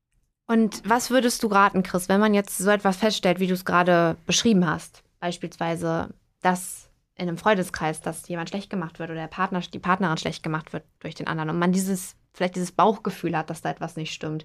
Und 0.47 0.81
was 0.87 1.09
würdest 1.09 1.41
du 1.43 1.47
raten, 1.47 1.81
Chris, 1.81 2.07
wenn 2.07 2.19
man 2.19 2.33
jetzt 2.33 2.57
so 2.57 2.69
etwas 2.69 2.97
feststellt, 2.97 3.39
wie 3.39 3.47
du 3.47 3.53
es 3.53 3.65
gerade 3.65 4.17
beschrieben 4.25 4.67
hast? 4.67 5.01
Beispielsweise, 5.19 6.09
dass 6.41 6.89
in 7.21 7.27
einem 7.27 7.37
Freundeskreis, 7.37 8.01
dass 8.01 8.27
jemand 8.27 8.49
schlecht 8.49 8.71
gemacht 8.71 8.97
wird 8.97 9.11
oder 9.11 9.19
der 9.19 9.27
Partner, 9.27 9.59
die 9.59 9.77
Partnerin 9.77 10.17
schlecht 10.17 10.41
gemacht 10.41 10.73
wird 10.73 10.83
durch 10.99 11.13
den 11.13 11.27
anderen 11.27 11.51
und 11.51 11.59
man 11.59 11.71
dieses, 11.71 12.15
vielleicht 12.33 12.55
dieses 12.55 12.71
Bauchgefühl 12.71 13.37
hat, 13.37 13.51
dass 13.51 13.61
da 13.61 13.69
etwas 13.69 13.95
nicht 13.95 14.11
stimmt. 14.11 14.43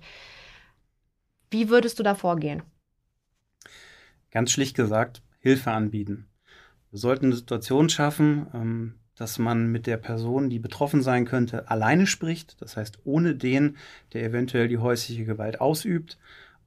Wie 1.50 1.70
würdest 1.70 1.98
du 1.98 2.02
da 2.02 2.14
vorgehen? 2.14 2.62
Ganz 4.30 4.50
schlicht 4.50 4.76
gesagt, 4.76 5.22
Hilfe 5.38 5.70
anbieten. 5.70 6.28
Wir 6.90 6.98
sollten 6.98 7.26
eine 7.26 7.36
Situation 7.36 7.88
schaffen, 7.88 8.48
ähm, 8.52 8.94
dass 9.14 9.38
man 9.38 9.72
mit 9.72 9.86
der 9.86 9.96
Person, 9.96 10.50
die 10.50 10.58
betroffen 10.58 11.02
sein 11.02 11.24
könnte, 11.24 11.70
alleine 11.70 12.06
spricht. 12.06 12.60
Das 12.60 12.76
heißt, 12.76 12.98
ohne 13.04 13.34
den, 13.34 13.78
der 14.12 14.22
eventuell 14.22 14.68
die 14.68 14.78
häusliche 14.78 15.24
Gewalt 15.24 15.62
ausübt. 15.62 16.18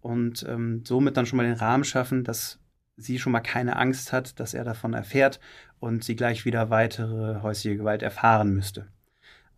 Und 0.02 0.43
ähm, 0.50 0.84
somit 0.86 1.17
dann 1.17 1.28
schon 1.28 1.38
mal 1.38 1.45
den 1.45 1.54
Rahmen 1.54 1.84
schaffen, 1.84 2.24
dass 2.24 2.60
sie 3.00 3.19
schon 3.19 3.32
mal 3.32 3.39
keine 3.39 3.78
Angst 3.78 4.12
hat, 4.12 4.39
dass 4.39 4.54
er 4.54 4.63
davon 4.63 4.93
erfährt 4.93 5.39
und 5.79 6.03
sie 6.03 6.15
gleich 6.15 6.45
wieder 6.45 6.69
weitere 6.69 7.41
häusliche 7.41 7.77
Gewalt 7.77 8.03
erfahren 8.03 8.53
müsste. 8.53 8.87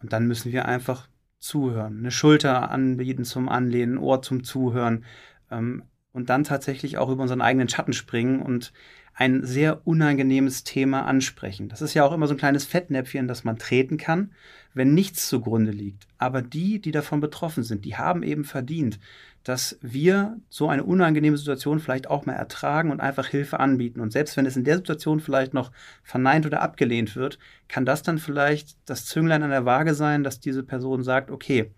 Und 0.02 0.14
dann 0.14 0.28
müssen 0.28 0.52
wir 0.52 0.66
einfach 0.66 1.08
zuhören, 1.40 2.00
eine 2.00 2.12
Schulter 2.12 2.70
anbieten 2.70 3.26
zum 3.26 3.50
Anlehnen, 3.50 3.98
Ohr 3.98 4.22
zum 4.22 4.44
Zuhören, 4.44 5.06
ähm, 5.50 5.84
und 6.14 6.30
dann 6.30 6.44
tatsächlich 6.44 6.98
auch 6.98 7.10
über 7.10 7.22
unseren 7.22 7.42
eigenen 7.42 7.70
Schatten 7.70 7.94
springen 7.94 8.42
und 8.42 8.74
ein 9.14 9.46
sehr 9.46 9.86
unangenehmes 9.86 10.64
Thema 10.64 11.06
ansprechen. 11.06 11.70
Das 11.70 11.82
ist 11.82 11.94
ja 11.94 12.04
auch 12.04 12.14
immer 12.14 12.28
so 12.28 12.34
ein 12.34 12.38
kleines 12.38 12.66
Fettnäpfchen, 12.66 13.28
das 13.28 13.44
man 13.44 13.58
treten 13.58 13.98
kann, 13.98 14.32
wenn 14.74 14.94
nichts 14.94 15.28
zugrunde 15.28 15.72
liegt. 15.72 16.08
Aber 16.18 16.42
die, 16.42 16.80
die 16.80 16.92
davon 16.92 17.20
betroffen 17.20 17.64
sind, 17.64 17.86
die 17.86 17.98
haben 17.98 18.24
eben 18.24 18.46
verdient, 18.46 19.00
dass 19.44 19.78
wir 19.82 20.38
so 20.50 20.70
eine 20.70 20.84
unangenehme 20.84 21.38
Situation 21.38 21.80
vielleicht 21.80 22.10
auch 22.10 22.26
mal 22.26 22.34
ertragen 22.34 22.92
und 22.92 23.00
einfach 23.00 23.28
Hilfe 23.28 23.60
anbieten. 23.60 24.00
Und 24.00 24.12
selbst 24.12 24.38
wenn 24.38 24.46
es 24.46 24.56
in 24.56 24.64
der 24.64 24.78
Situation 24.78 25.20
vielleicht 25.20 25.54
noch 25.54 25.72
verneint 26.04 26.46
oder 26.46 26.62
abgelehnt 26.62 27.16
wird, 27.16 27.40
kann 27.68 27.86
das 27.86 28.04
dann 28.04 28.20
vielleicht 28.20 28.78
das 28.86 29.06
Zünglein 29.06 29.44
an 29.44 29.50
der 29.50 29.66
Waage 29.66 29.96
sein, 29.96 30.24
dass 30.24 30.40
diese 30.40 30.64
Person 30.64 31.04
sagt, 31.04 31.32
okay, 31.32 31.72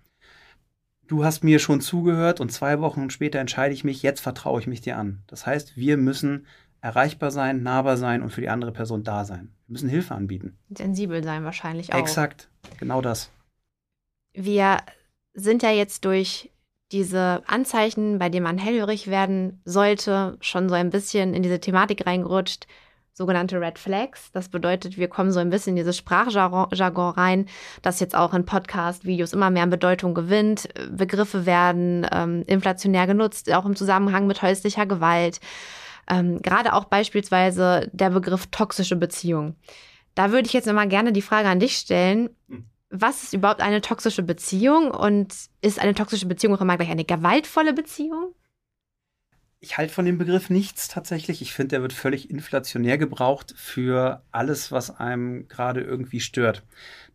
du 1.08 1.24
hast 1.24 1.44
mir 1.44 1.60
schon 1.60 1.82
zugehört 1.82 2.40
und 2.40 2.52
zwei 2.52 2.80
Wochen 2.82 3.10
später 3.10 3.40
entscheide 3.40 3.74
ich 3.74 3.84
mich, 3.84 4.04
jetzt 4.04 4.22
vertraue 4.22 4.60
ich 4.60 4.68
mich 4.68 4.82
dir 4.82 4.98
an. 4.98 5.24
Das 5.28 5.46
heißt, 5.46 5.78
wir 5.78 5.98
müssen 5.98 6.48
erreichbar 6.82 7.32
sein, 7.32 7.64
nahbar 7.64 7.96
sein 7.96 8.22
und 8.22 8.32
für 8.32 8.42
die 8.42 8.50
andere 8.50 8.74
Person 8.74 9.04
da 9.04 9.24
sein. 9.24 9.54
Wir 9.68 9.74
müssen 9.74 9.90
Hilfe 9.90 10.16
anbieten. 10.16 10.58
Sensibel 10.70 11.24
sein 11.24 11.46
wahrscheinlich 11.46 11.94
auch. 11.94 11.98
Exakt, 11.98 12.50
genau 12.78 13.02
das. 13.02 13.32
Wir 14.34 14.78
sind 15.34 15.64
ja 15.64 15.72
jetzt 15.72 16.04
durch 16.06 16.50
diese 16.94 17.42
Anzeichen, 17.48 18.20
bei 18.20 18.30
denen 18.30 18.44
man 18.44 18.58
hellhörig 18.58 19.08
werden 19.08 19.62
sollte, 19.66 20.38
schon 20.40 20.70
so 20.70 20.76
ein 20.76 20.92
bisschen 20.92 21.34
in 21.34 21.44
diese 21.44 21.60
Thematik 21.60 22.06
reingerutscht, 22.06 22.68
sogenannte 23.14 23.60
Red 23.60 23.80
Flags. 23.80 24.32
Das 24.32 24.50
bedeutet, 24.50 24.98
wir 24.98 25.08
kommen 25.08 25.32
so 25.32 25.40
ein 25.40 25.50
bisschen 25.50 25.72
in 25.72 25.78
dieses 25.78 25.98
Sprachjargon 25.98 27.12
rein, 27.12 27.48
das 27.82 28.00
jetzt 28.00 28.16
auch 28.16 28.34
in 28.34 28.46
Podcast-Videos 28.46 29.34
immer 29.34 29.50
mehr 29.50 29.64
an 29.64 29.70
Bedeutung 29.70 30.14
gewinnt. 30.14 30.70
Begriffe 30.92 31.46
werden 31.46 32.08
ähm, 32.12 32.44
inflationär 32.48 33.08
genutzt, 33.08 33.52
auch 33.52 33.66
im 33.66 33.76
Zusammenhang 33.76 34.28
mit 34.28 34.42
häuslicher 34.42 34.86
Gewalt. 34.86 35.40
Ähm, 36.10 36.42
Gerade 36.42 36.74
auch 36.74 36.86
beispielsweise 36.86 37.90
der 37.92 38.12
Begriff 38.12 38.48
toxische 38.48 38.96
Beziehung. 38.96 39.56
Da 40.16 40.32
würde 40.32 40.46
ich 40.48 40.54
jetzt 40.54 40.68
nochmal 40.68 40.88
gerne 40.88 41.12
die 41.12 41.22
Frage 41.22 41.50
an 41.50 41.60
dich 41.60 41.76
stellen. 41.76 42.30
Was 42.96 43.24
ist 43.24 43.34
überhaupt 43.34 43.60
eine 43.60 43.82
toxische 43.82 44.22
Beziehung 44.22 44.92
und 44.92 45.34
ist 45.62 45.80
eine 45.80 45.96
toxische 45.96 46.28
Beziehung 46.28 46.54
auch 46.54 46.62
immer 46.62 46.78
gleich 46.78 46.92
eine 46.92 47.06
gewaltvolle 47.06 47.74
Beziehung? 47.74 48.36
Ich 49.60 49.80
halte 49.80 49.92
von 49.92 50.06
dem 50.06 50.20
Begriff 50.20 50.52
nichts 50.52 50.90
tatsächlich. 50.90 51.42
Ich 51.42 51.54
finde, 51.54 51.70
der 51.70 51.82
wird 51.82 51.94
völlig 51.94 52.30
inflationär 52.30 53.00
gebraucht 53.00 53.56
für 53.58 54.22
alles, 54.30 54.72
was 54.72 54.96
einem 55.00 55.48
gerade 55.48 55.82
irgendwie 55.82 56.20
stört. 56.20 56.62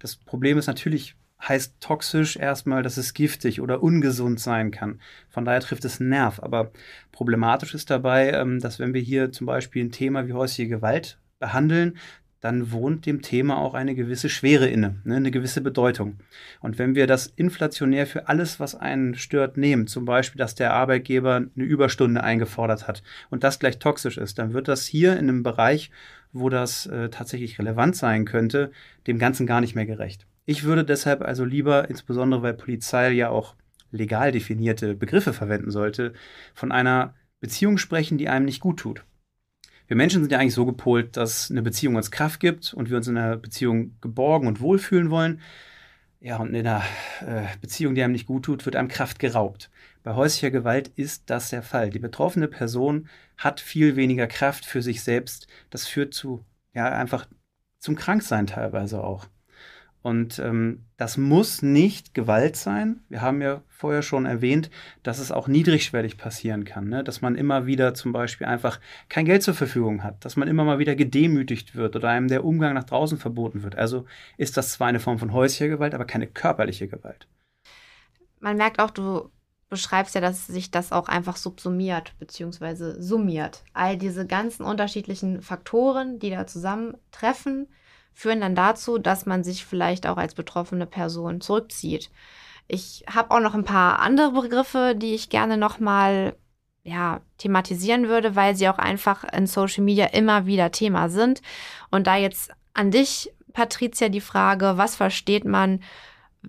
Das 0.00 0.16
Problem 0.16 0.58
ist 0.58 0.66
natürlich, 0.66 1.14
heißt 1.40 1.76
toxisch 1.78 2.36
erstmal, 2.36 2.82
dass 2.82 2.96
es 2.96 3.14
giftig 3.14 3.60
oder 3.60 3.80
ungesund 3.80 4.40
sein 4.40 4.72
kann. 4.72 5.00
Von 5.28 5.44
daher 5.44 5.60
trifft 5.60 5.84
es 5.84 6.00
Nerv. 6.00 6.40
Aber 6.42 6.72
problematisch 7.12 7.72
ist 7.72 7.88
dabei, 7.88 8.32
ähm, 8.32 8.58
dass 8.58 8.80
wenn 8.80 8.94
wir 8.94 9.00
hier 9.00 9.30
zum 9.30 9.46
Beispiel 9.46 9.84
ein 9.84 9.92
Thema 9.92 10.26
wie 10.26 10.32
häusliche 10.32 10.68
Gewalt 10.68 11.20
behandeln, 11.38 11.98
dann 12.40 12.70
wohnt 12.70 13.06
dem 13.06 13.22
Thema 13.22 13.58
auch 13.58 13.74
eine 13.74 13.94
gewisse 13.94 14.28
Schwere 14.28 14.68
inne, 14.68 15.00
ne, 15.04 15.16
eine 15.16 15.30
gewisse 15.30 15.60
Bedeutung. 15.60 16.18
Und 16.60 16.78
wenn 16.78 16.94
wir 16.94 17.06
das 17.06 17.26
inflationär 17.26 18.06
für 18.06 18.28
alles, 18.28 18.60
was 18.60 18.74
einen 18.74 19.14
stört, 19.14 19.56
nehmen, 19.56 19.86
zum 19.86 20.04
Beispiel, 20.04 20.38
dass 20.38 20.54
der 20.54 20.72
Arbeitgeber 20.72 21.36
eine 21.36 21.64
Überstunde 21.64 22.22
eingefordert 22.22 22.86
hat 22.86 23.02
und 23.30 23.42
das 23.42 23.58
gleich 23.58 23.78
toxisch 23.78 24.18
ist, 24.18 24.38
dann 24.38 24.52
wird 24.52 24.68
das 24.68 24.86
hier 24.86 25.14
in 25.14 25.28
einem 25.28 25.42
Bereich, 25.42 25.90
wo 26.32 26.48
das 26.48 26.86
äh, 26.86 27.08
tatsächlich 27.08 27.58
relevant 27.58 27.96
sein 27.96 28.24
könnte, 28.24 28.70
dem 29.06 29.18
Ganzen 29.18 29.46
gar 29.46 29.60
nicht 29.60 29.74
mehr 29.74 29.86
gerecht. 29.86 30.26
Ich 30.44 30.64
würde 30.64 30.84
deshalb 30.84 31.22
also 31.22 31.44
lieber, 31.44 31.90
insbesondere 31.90 32.42
weil 32.42 32.54
Polizei 32.54 33.10
ja 33.10 33.30
auch 33.30 33.54
legal 33.90 34.32
definierte 34.32 34.94
Begriffe 34.94 35.32
verwenden 35.32 35.70
sollte, 35.70 36.12
von 36.54 36.72
einer 36.72 37.14
Beziehung 37.40 37.78
sprechen, 37.78 38.18
die 38.18 38.28
einem 38.28 38.44
nicht 38.44 38.60
gut 38.60 38.78
tut. 38.78 39.04
Wir 39.88 39.96
Menschen 39.96 40.20
sind 40.20 40.30
ja 40.30 40.38
eigentlich 40.38 40.54
so 40.54 40.66
gepolt, 40.66 41.16
dass 41.16 41.50
eine 41.50 41.62
Beziehung 41.62 41.96
uns 41.96 42.10
Kraft 42.10 42.40
gibt 42.40 42.74
und 42.74 42.90
wir 42.90 42.98
uns 42.98 43.08
in 43.08 43.16
einer 43.16 43.36
Beziehung 43.36 43.96
geborgen 44.02 44.46
und 44.46 44.60
wohlfühlen 44.60 45.10
wollen. 45.10 45.40
Ja, 46.20 46.36
und 46.36 46.54
in 46.54 46.66
einer 46.66 46.82
äh, 47.20 47.46
Beziehung, 47.60 47.94
die 47.94 48.02
einem 48.02 48.12
nicht 48.12 48.26
gut 48.26 48.44
tut, 48.44 48.66
wird 48.66 48.76
einem 48.76 48.88
Kraft 48.88 49.18
geraubt. 49.18 49.70
Bei 50.02 50.14
häuslicher 50.14 50.50
Gewalt 50.50 50.88
ist 50.88 51.30
das 51.30 51.48
der 51.50 51.62
Fall. 51.62 51.90
Die 51.90 52.00
betroffene 52.00 52.48
Person 52.48 53.08
hat 53.38 53.60
viel 53.60 53.96
weniger 53.96 54.26
Kraft 54.26 54.66
für 54.66 54.82
sich 54.82 55.02
selbst. 55.02 55.46
Das 55.70 55.86
führt 55.86 56.12
zu, 56.12 56.44
ja, 56.74 56.90
einfach 56.90 57.26
zum 57.78 57.94
Kranksein 57.94 58.46
teilweise 58.46 59.02
auch. 59.02 59.26
Und 60.02 60.38
ähm, 60.38 60.84
das 60.96 61.16
muss 61.16 61.60
nicht 61.60 62.14
Gewalt 62.14 62.56
sein. 62.56 63.00
Wir 63.08 63.20
haben 63.20 63.42
ja 63.42 63.62
vorher 63.68 64.02
schon 64.02 64.26
erwähnt, 64.26 64.70
dass 65.02 65.18
es 65.18 65.32
auch 65.32 65.48
niedrigschwellig 65.48 66.16
passieren 66.16 66.64
kann, 66.64 66.88
ne? 66.88 67.02
dass 67.02 67.20
man 67.20 67.34
immer 67.34 67.66
wieder 67.66 67.94
zum 67.94 68.12
Beispiel 68.12 68.46
einfach 68.46 68.80
kein 69.08 69.24
Geld 69.24 69.42
zur 69.42 69.54
Verfügung 69.54 70.02
hat, 70.04 70.24
dass 70.24 70.36
man 70.36 70.48
immer 70.48 70.64
mal 70.64 70.78
wieder 70.78 70.94
gedemütigt 70.94 71.74
wird 71.74 71.96
oder 71.96 72.08
einem 72.08 72.28
der 72.28 72.44
Umgang 72.44 72.74
nach 72.74 72.84
draußen 72.84 73.18
verboten 73.18 73.62
wird. 73.62 73.76
Also 73.76 74.06
ist 74.36 74.56
das 74.56 74.72
zwar 74.72 74.86
eine 74.86 75.00
Form 75.00 75.18
von 75.18 75.32
häuslicher 75.32 75.68
Gewalt, 75.68 75.94
aber 75.94 76.04
keine 76.04 76.26
körperliche 76.26 76.88
Gewalt. 76.88 77.26
Man 78.40 78.56
merkt 78.56 78.78
auch, 78.78 78.90
du 78.90 79.30
beschreibst 79.68 80.14
ja, 80.14 80.20
dass 80.20 80.46
sich 80.46 80.70
das 80.70 80.92
auch 80.92 81.08
einfach 81.08 81.36
subsumiert 81.36 82.14
bzw. 82.18 83.00
summiert. 83.00 83.64
All 83.72 83.96
diese 83.96 84.26
ganzen 84.26 84.64
unterschiedlichen 84.64 85.42
Faktoren, 85.42 86.18
die 86.18 86.30
da 86.30 86.46
zusammentreffen, 86.46 87.68
führen 88.12 88.40
dann 88.40 88.54
dazu, 88.54 88.98
dass 88.98 89.26
man 89.26 89.44
sich 89.44 89.64
vielleicht 89.64 90.06
auch 90.06 90.16
als 90.16 90.34
betroffene 90.34 90.86
Person 90.86 91.40
zurückzieht. 91.40 92.10
Ich 92.66 93.04
habe 93.12 93.30
auch 93.30 93.40
noch 93.40 93.54
ein 93.54 93.64
paar 93.64 94.00
andere 94.00 94.32
Begriffe, 94.32 94.94
die 94.96 95.14
ich 95.14 95.30
gerne 95.30 95.56
nochmal 95.56 96.34
ja, 96.82 97.20
thematisieren 97.38 98.08
würde, 98.08 98.36
weil 98.36 98.56
sie 98.56 98.68
auch 98.68 98.78
einfach 98.78 99.24
in 99.32 99.46
Social 99.46 99.84
Media 99.84 100.06
immer 100.06 100.46
wieder 100.46 100.70
Thema 100.70 101.08
sind. 101.08 101.42
Und 101.90 102.06
da 102.06 102.16
jetzt 102.16 102.50
an 102.74 102.90
dich, 102.90 103.30
Patricia, 103.52 104.08
die 104.08 104.20
Frage, 104.20 104.74
was 104.76 104.96
versteht 104.96 105.44
man 105.44 105.80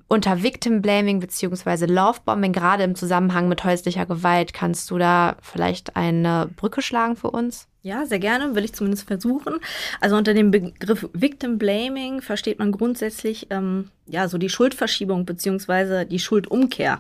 unter 0.08 0.44
Victim 0.44 0.82
Blaming 0.82 1.20
bzw. 1.20 1.86
Lovebombing, 1.86 2.54
gerade 2.54 2.84
im 2.84 2.96
Zusammenhang 2.96 3.50
mit 3.50 3.64
häuslicher 3.64 4.06
Gewalt? 4.06 4.54
Kannst 4.54 4.90
du 4.92 4.98
da 4.98 5.38
vielleicht 5.42 5.96
eine 5.96 6.50
Brücke 6.56 6.82
schlagen 6.82 7.16
für 7.16 7.32
uns? 7.32 7.68
Ja, 7.82 8.06
sehr 8.06 8.20
gerne, 8.20 8.56
will 8.56 8.66
ich 8.66 8.74
zumindest 8.74 9.08
versuchen. 9.08 9.60
Also 10.02 10.18
unter 10.18 10.34
dem 10.34 10.52
Begriff 10.52 11.08
Victim 11.14 11.58
Blaming 11.58 12.22
versteht 12.22 12.60
man 12.60 12.74
grundsätzlich 12.74 13.48
ähm, 13.52 13.90
ja 14.06 14.28
so 14.28 14.38
die 14.38 14.50
Schuldverschiebung 14.50 15.26
beziehungsweise 15.26 16.06
die 16.06 16.20
Schuldumkehr. 16.20 17.00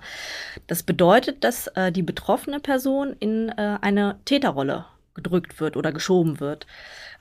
Das 0.67 0.83
bedeutet, 0.83 1.43
dass 1.43 1.67
äh, 1.67 1.91
die 1.91 2.03
betroffene 2.03 2.61
Person 2.61 3.13
in 3.19 3.49
äh, 3.49 3.77
eine 3.81 4.19
Täterrolle 4.23 4.85
gedrückt 5.15 5.59
wird 5.59 5.75
oder 5.75 5.91
geschoben 5.91 6.39
wird. 6.39 6.65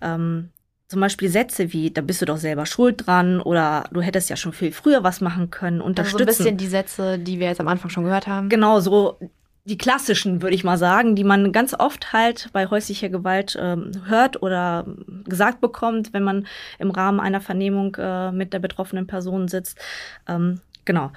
Ähm, 0.01 0.51
zum 0.89 1.01
Beispiel 1.01 1.29
Sätze 1.29 1.73
wie, 1.73 1.91
da 1.91 2.01
bist 2.01 2.23
du 2.23 2.27
doch 2.27 2.39
selber 2.39 2.65
schuld 2.65 3.07
dran 3.07 3.41
oder 3.41 3.85
du 3.93 4.01
hättest 4.01 4.31
ja 4.31 4.37
schon 4.37 4.55
viel 4.55 4.73
früher 4.73 5.05
was 5.05 5.21
machen 5.21 5.51
können, 5.51 5.83
unterstützen. 5.83 6.27
Also 6.27 6.33
so 6.33 6.49
ein 6.49 6.57
bisschen 6.57 6.57
die 6.57 6.67
Sätze, 6.67 7.19
die 7.19 7.39
wir 7.39 7.49
jetzt 7.49 7.61
am 7.61 7.69
Anfang 7.69 7.91
schon 7.91 8.05
gehört 8.05 8.27
haben. 8.27 8.49
Genau, 8.49 8.81
so 8.81 9.19
die 9.69 9.77
klassischen, 9.77 10.41
würde 10.41 10.55
ich 10.55 10.65
mal 10.65 10.79
sagen, 10.79 11.15
die 11.15 11.25
man 11.25 11.53
ganz 11.53 11.75
oft 11.79 12.15
halt 12.15 12.49
bei 12.55 12.69
häuslicher 12.69 13.11
Gewalt 13.11 13.57
ähm, 13.61 13.93
hört 14.07 14.43
oder 14.43 14.87
gesagt 15.25 15.61
bekommt, 15.61 16.15
wenn 16.15 16.23
man 16.23 16.47
im 16.79 16.91
Rahmen 16.91 17.21
einer 17.21 17.43
Vernehmung 17.43 17.95
äh, 17.97 18.33
mit 18.33 18.55
der 18.55 18.61
betroffenen 18.61 19.07
Person 19.07 19.47
sitzt. 19.47 19.79
Ähm, 20.27 20.63
genau. 20.87 21.13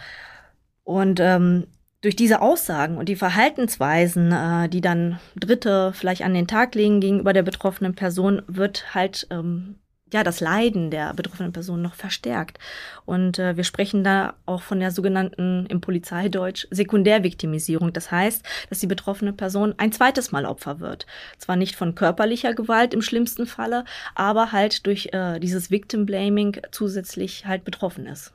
Und 0.83 1.21
ähm, 1.21 1.67
durch 2.01 2.15
diese 2.15 2.41
Aussagen 2.41 2.97
und 2.97 3.07
die 3.09 3.15
Verhaltensweisen, 3.15 4.31
äh, 4.31 4.69
die 4.69 4.81
dann 4.81 5.19
Dritte 5.35 5.93
vielleicht 5.93 6.23
an 6.23 6.33
den 6.33 6.47
Tag 6.47 6.75
legen 6.75 6.99
gegenüber 6.99 7.33
der 7.33 7.43
betroffenen 7.43 7.95
Person, 7.95 8.41
wird 8.47 8.93
halt 8.95 9.27
ähm, 9.29 9.75
ja 10.11 10.23
das 10.23 10.39
Leiden 10.39 10.91
der 10.91 11.13
betroffenen 11.13 11.53
Person 11.53 11.81
noch 11.81 11.93
verstärkt. 11.93 12.57
Und 13.05 13.37
äh, 13.37 13.55
wir 13.55 13.63
sprechen 13.63 14.03
da 14.03 14.33
auch 14.47 14.63
von 14.63 14.79
der 14.79 14.91
sogenannten 14.91 15.67
im 15.67 15.79
Polizeideutsch 15.79 16.67
Sekundärviktimisierung. 16.71 17.93
Das 17.93 18.11
heißt, 18.11 18.43
dass 18.69 18.79
die 18.79 18.87
betroffene 18.87 19.31
Person 19.31 19.75
ein 19.77 19.91
zweites 19.91 20.31
Mal 20.31 20.45
Opfer 20.45 20.79
wird. 20.79 21.05
Zwar 21.37 21.55
nicht 21.55 21.75
von 21.75 21.93
körperlicher 21.93 22.53
Gewalt 22.55 22.95
im 22.95 23.03
schlimmsten 23.03 23.45
Falle, 23.45 23.85
aber 24.15 24.51
halt 24.51 24.85
durch 24.87 25.09
äh, 25.13 25.39
dieses 25.39 25.69
Victim 25.69 26.07
Blaming 26.07 26.57
zusätzlich 26.71 27.45
halt 27.45 27.63
betroffen 27.63 28.07
ist. 28.07 28.33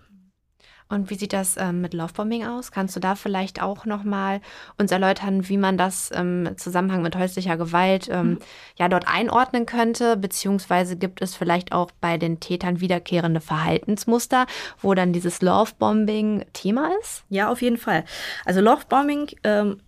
Und 0.89 1.11
wie 1.11 1.17
sieht 1.17 1.33
das 1.33 1.57
ähm, 1.57 1.81
mit 1.81 1.95
Lovebombing 1.95 2.47
aus? 2.47 2.71
Kannst 2.71 2.95
du 2.95 3.01
da 3.01 3.17
vielleicht 3.17 3.61
auch 3.61 3.87
nochmal 3.87 4.41
uns 4.79 4.93
erläutern, 4.93 5.49
wie 5.49 5.57
man 5.57 5.77
das 5.77 6.11
im 6.13 6.57
Zusammenhang 6.57 7.03
mit 7.03 7.17
häuslicher 7.17 7.57
Gewalt 7.57 8.09
ähm, 8.11 8.31
mhm. 8.31 8.39
ja 8.79 8.89
dort 8.89 9.09
einordnen 9.09 9.67
könnte? 9.67 10.17
Beziehungsweise 10.17 10.97
gibt 10.97 11.23
es 11.23 11.35
vielleicht 11.35 11.73
auch 11.73 11.91
bei 12.01 12.19
den 12.19 12.39
Tätern 12.39 12.81
wiederkehrende 12.81 13.41
Verhaltensmuster, 13.41 14.47
wo 14.81 14.95
dann 14.95 15.13
dieses 15.13 15.43
Lovebombing 15.43 16.45
Thema 16.53 16.91
ist? 17.01 17.25
Ja, 17.31 17.51
auf 17.51 17.63
jeden 17.63 17.79
Fall. 17.79 18.05
Also 18.45 18.61
Lovebombing 18.61 19.31
ähm, 19.43 19.81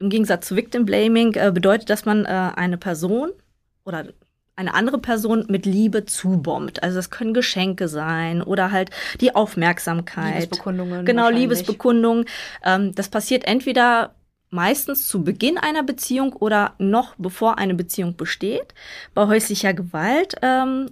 im 0.00 0.10
Gegensatz 0.10 0.48
zu 0.48 0.56
Victim 0.56 0.84
Blaming 0.84 1.34
äh, 1.34 1.50
bedeutet, 1.52 1.88
dass 1.88 2.04
man 2.04 2.26
äh, 2.26 2.50
eine 2.56 2.76
Person 2.76 3.30
oder 3.84 4.06
eine 4.56 4.74
andere 4.74 4.98
Person 4.98 5.46
mit 5.48 5.66
Liebe 5.66 6.04
zubombt. 6.04 6.82
Also 6.82 6.96
das 6.96 7.10
können 7.10 7.34
Geschenke 7.34 7.88
sein 7.88 8.42
oder 8.42 8.70
halt 8.70 8.90
die 9.20 9.34
Aufmerksamkeit. 9.34 10.42
Liebesbekundungen. 10.42 11.06
Genau, 11.06 11.28
Liebesbekundungen. 11.30 12.26
Ähm, 12.64 12.94
das 12.94 13.08
passiert 13.08 13.44
entweder 13.44 14.14
meistens 14.50 15.08
zu 15.08 15.24
Beginn 15.24 15.56
einer 15.56 15.82
Beziehung 15.82 16.34
oder 16.34 16.74
noch 16.78 17.14
bevor 17.16 17.58
eine 17.58 17.74
Beziehung 17.74 18.16
besteht. 18.16 18.74
Bei 19.14 19.26
häuslicher 19.26 19.72
Gewalt 19.72 20.34
ähm, 20.42 20.90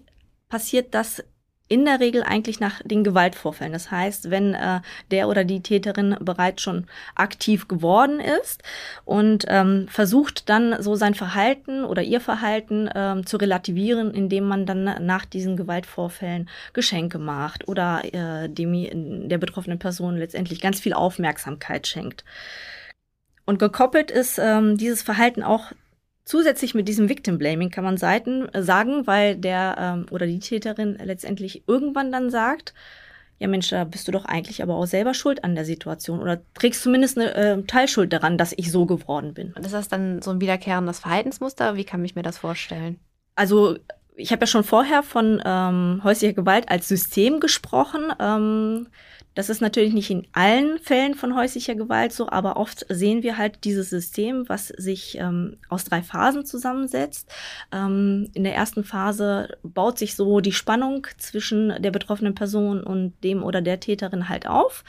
passiert 0.48 0.94
das 0.94 1.22
in 1.70 1.84
der 1.84 2.00
Regel 2.00 2.24
eigentlich 2.24 2.58
nach 2.58 2.82
den 2.84 3.04
Gewaltvorfällen. 3.04 3.72
Das 3.72 3.92
heißt, 3.92 4.28
wenn 4.28 4.54
äh, 4.54 4.80
der 5.12 5.28
oder 5.28 5.44
die 5.44 5.62
Täterin 5.62 6.16
bereits 6.20 6.62
schon 6.62 6.86
aktiv 7.14 7.68
geworden 7.68 8.18
ist 8.18 8.64
und 9.04 9.44
ähm, 9.48 9.86
versucht 9.88 10.48
dann 10.48 10.82
so 10.82 10.96
sein 10.96 11.14
Verhalten 11.14 11.84
oder 11.84 12.02
ihr 12.02 12.20
Verhalten 12.20 12.90
ähm, 12.92 13.24
zu 13.24 13.36
relativieren, 13.36 14.12
indem 14.12 14.48
man 14.48 14.66
dann 14.66 15.06
nach 15.06 15.24
diesen 15.24 15.56
Gewaltvorfällen 15.56 16.48
Geschenke 16.72 17.20
macht 17.20 17.68
oder 17.68 18.02
äh, 18.04 18.48
dem, 18.48 19.28
der 19.28 19.38
betroffenen 19.38 19.78
Person 19.78 20.16
letztendlich 20.16 20.60
ganz 20.60 20.80
viel 20.80 20.92
Aufmerksamkeit 20.92 21.86
schenkt. 21.86 22.24
Und 23.46 23.60
gekoppelt 23.60 24.10
ist 24.10 24.40
ähm, 24.40 24.76
dieses 24.76 25.02
Verhalten 25.02 25.44
auch 25.44 25.70
Zusätzlich 26.30 26.74
mit 26.74 26.86
diesem 26.86 27.08
Victim 27.08 27.38
Blaming 27.38 27.70
kann 27.70 27.82
man 27.82 27.96
Seiten 27.96 28.48
äh, 28.50 28.62
sagen, 28.62 29.08
weil 29.08 29.34
der 29.34 29.74
ähm, 29.80 30.06
oder 30.12 30.28
die 30.28 30.38
Täterin 30.38 30.96
letztendlich 31.02 31.64
irgendwann 31.66 32.12
dann 32.12 32.30
sagt, 32.30 32.72
ja 33.40 33.48
Mensch, 33.48 33.70
da 33.70 33.82
bist 33.82 34.06
du 34.06 34.12
doch 34.12 34.26
eigentlich 34.26 34.62
aber 34.62 34.76
auch 34.76 34.86
selber 34.86 35.12
schuld 35.12 35.42
an 35.42 35.56
der 35.56 35.64
Situation 35.64 36.20
oder 36.20 36.40
trägst 36.54 36.84
zumindest 36.84 37.18
eine 37.18 37.34
äh, 37.34 37.62
Teilschuld 37.64 38.12
daran, 38.12 38.38
dass 38.38 38.54
ich 38.56 38.70
so 38.70 38.86
geworden 38.86 39.34
bin. 39.34 39.52
Und 39.54 39.66
ist 39.66 39.74
das 39.74 39.88
dann 39.88 40.22
so 40.22 40.30
ein 40.30 40.40
wiederkehrendes 40.40 41.00
Verhaltensmuster? 41.00 41.74
Wie 41.74 41.82
kann 41.82 42.04
ich 42.04 42.14
mir 42.14 42.22
das 42.22 42.38
vorstellen? 42.38 43.00
Also 43.34 43.78
ich 44.14 44.30
habe 44.30 44.42
ja 44.42 44.46
schon 44.46 44.62
vorher 44.62 45.02
von 45.02 45.42
ähm, 45.44 46.00
häuslicher 46.04 46.34
Gewalt 46.34 46.70
als 46.70 46.86
System 46.86 47.40
gesprochen. 47.40 48.12
Ähm, 48.20 48.86
das 49.34 49.48
ist 49.48 49.60
natürlich 49.60 49.92
nicht 49.92 50.10
in 50.10 50.26
allen 50.32 50.78
Fällen 50.80 51.14
von 51.14 51.36
häuslicher 51.36 51.76
Gewalt 51.76 52.12
so, 52.12 52.28
aber 52.28 52.56
oft 52.56 52.84
sehen 52.88 53.22
wir 53.22 53.38
halt 53.38 53.64
dieses 53.64 53.88
System, 53.88 54.48
was 54.48 54.68
sich 54.68 55.18
ähm, 55.18 55.56
aus 55.68 55.84
drei 55.84 56.02
Phasen 56.02 56.44
zusammensetzt. 56.44 57.30
Ähm, 57.70 58.28
in 58.34 58.42
der 58.42 58.56
ersten 58.56 58.82
Phase 58.82 59.56
baut 59.62 59.98
sich 59.98 60.16
so 60.16 60.40
die 60.40 60.52
Spannung 60.52 61.06
zwischen 61.18 61.80
der 61.80 61.92
betroffenen 61.92 62.34
Person 62.34 62.82
und 62.82 63.12
dem 63.22 63.44
oder 63.44 63.62
der 63.62 63.78
Täterin 63.78 64.28
halt 64.28 64.48
auf, 64.48 64.82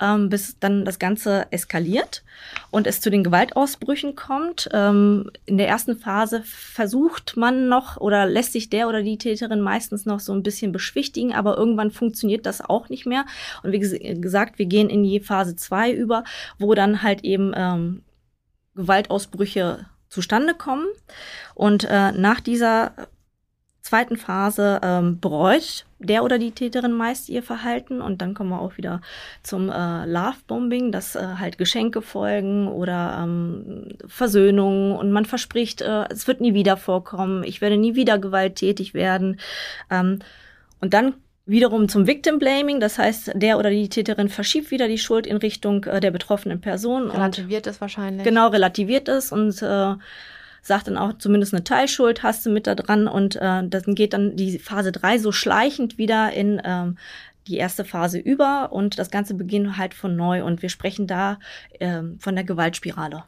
ähm, 0.00 0.28
bis 0.28 0.58
dann 0.60 0.84
das 0.84 1.00
Ganze 1.00 1.50
eskaliert 1.50 2.22
und 2.70 2.86
es 2.86 3.00
zu 3.00 3.10
den 3.10 3.24
Gewaltausbrüchen 3.24 4.14
kommt. 4.14 4.68
Ähm, 4.72 5.30
in 5.46 5.58
der 5.58 5.66
ersten 5.66 5.96
Phase 5.96 6.42
versucht 6.44 7.36
man 7.36 7.68
noch 7.68 7.96
oder 7.96 8.26
lässt 8.26 8.52
sich 8.52 8.70
der 8.70 8.88
oder 8.88 9.02
die 9.02 9.18
Täterin 9.18 9.60
meistens 9.60 10.06
noch 10.06 10.20
so 10.20 10.32
ein 10.32 10.44
bisschen 10.44 10.70
beschwichtigen, 10.70 11.34
aber 11.34 11.56
irgendwann 11.56 11.90
funktioniert 11.90 12.46
das 12.46 12.60
auch 12.60 12.88
nicht 12.88 13.04
mehr. 13.04 13.24
Und 13.64 13.72
wie 13.72 13.79
gesagt, 13.80 14.58
wir 14.58 14.66
gehen 14.66 14.90
in 14.90 15.02
die 15.02 15.20
Phase 15.20 15.56
2 15.56 15.92
über, 15.92 16.24
wo 16.58 16.74
dann 16.74 17.02
halt 17.02 17.24
eben 17.24 17.52
ähm, 17.54 18.02
Gewaltausbrüche 18.74 19.86
zustande 20.08 20.54
kommen. 20.54 20.86
Und 21.54 21.84
äh, 21.84 22.12
nach 22.12 22.40
dieser 22.40 22.92
zweiten 23.82 24.16
Phase 24.16 24.80
ähm, 24.82 25.20
bereut 25.20 25.86
der 25.98 26.24
oder 26.24 26.38
die 26.38 26.52
Täterin 26.52 26.92
meist 26.92 27.28
ihr 27.28 27.42
Verhalten 27.42 28.00
und 28.00 28.22
dann 28.22 28.32
kommen 28.34 28.50
wir 28.50 28.60
auch 28.60 28.78
wieder 28.78 29.02
zum 29.42 29.68
äh, 29.68 30.06
Love-Bombing, 30.06 30.92
dass 30.92 31.14
äh, 31.14 31.34
halt 31.38 31.58
Geschenke 31.58 32.00
folgen 32.00 32.68
oder 32.68 33.20
ähm, 33.22 33.88
Versöhnung 34.06 34.96
und 34.96 35.12
man 35.12 35.26
verspricht, 35.26 35.82
äh, 35.82 36.04
es 36.10 36.26
wird 36.26 36.40
nie 36.40 36.54
wieder 36.54 36.78
vorkommen, 36.78 37.44
ich 37.44 37.60
werde 37.60 37.76
nie 37.76 37.96
wieder 37.96 38.18
gewalttätig 38.18 38.94
werden. 38.94 39.38
Ähm, 39.90 40.20
und 40.80 40.94
dann 40.94 41.14
wiederum 41.50 41.88
zum 41.88 42.06
Victim 42.06 42.38
Blaming, 42.38 42.80
das 42.80 42.98
heißt, 42.98 43.32
der 43.34 43.58
oder 43.58 43.70
die 43.70 43.88
Täterin 43.88 44.28
verschiebt 44.28 44.70
wieder 44.70 44.88
die 44.88 44.98
Schuld 44.98 45.26
in 45.26 45.36
Richtung 45.36 45.84
äh, 45.84 46.00
der 46.00 46.10
betroffenen 46.10 46.60
Person. 46.60 47.10
Relativiert 47.10 47.66
es 47.66 47.80
wahrscheinlich. 47.80 48.24
Genau, 48.24 48.48
relativiert 48.48 49.08
es 49.08 49.32
und 49.32 49.60
äh, 49.60 49.94
sagt 50.62 50.88
dann 50.88 50.96
auch 50.96 51.18
zumindest 51.18 51.54
eine 51.54 51.64
Teilschuld 51.64 52.22
hast 52.22 52.46
du 52.46 52.50
mit 52.50 52.66
da 52.66 52.74
dran 52.74 53.08
und 53.08 53.36
äh, 53.36 53.66
dann 53.66 53.94
geht 53.94 54.12
dann 54.12 54.36
die 54.36 54.58
Phase 54.58 54.92
3 54.92 55.18
so 55.18 55.32
schleichend 55.32 55.98
wieder 55.98 56.32
in 56.32 56.60
ähm, 56.64 56.96
die 57.46 57.56
erste 57.56 57.84
Phase 57.84 58.18
über 58.18 58.70
und 58.72 58.98
das 58.98 59.10
Ganze 59.10 59.34
beginnt 59.34 59.76
halt 59.76 59.94
von 59.94 60.14
neu 60.16 60.44
und 60.44 60.62
wir 60.62 60.68
sprechen 60.68 61.06
da 61.06 61.38
ähm, 61.80 62.18
von 62.20 62.34
der 62.34 62.44
Gewaltspirale. 62.44 63.24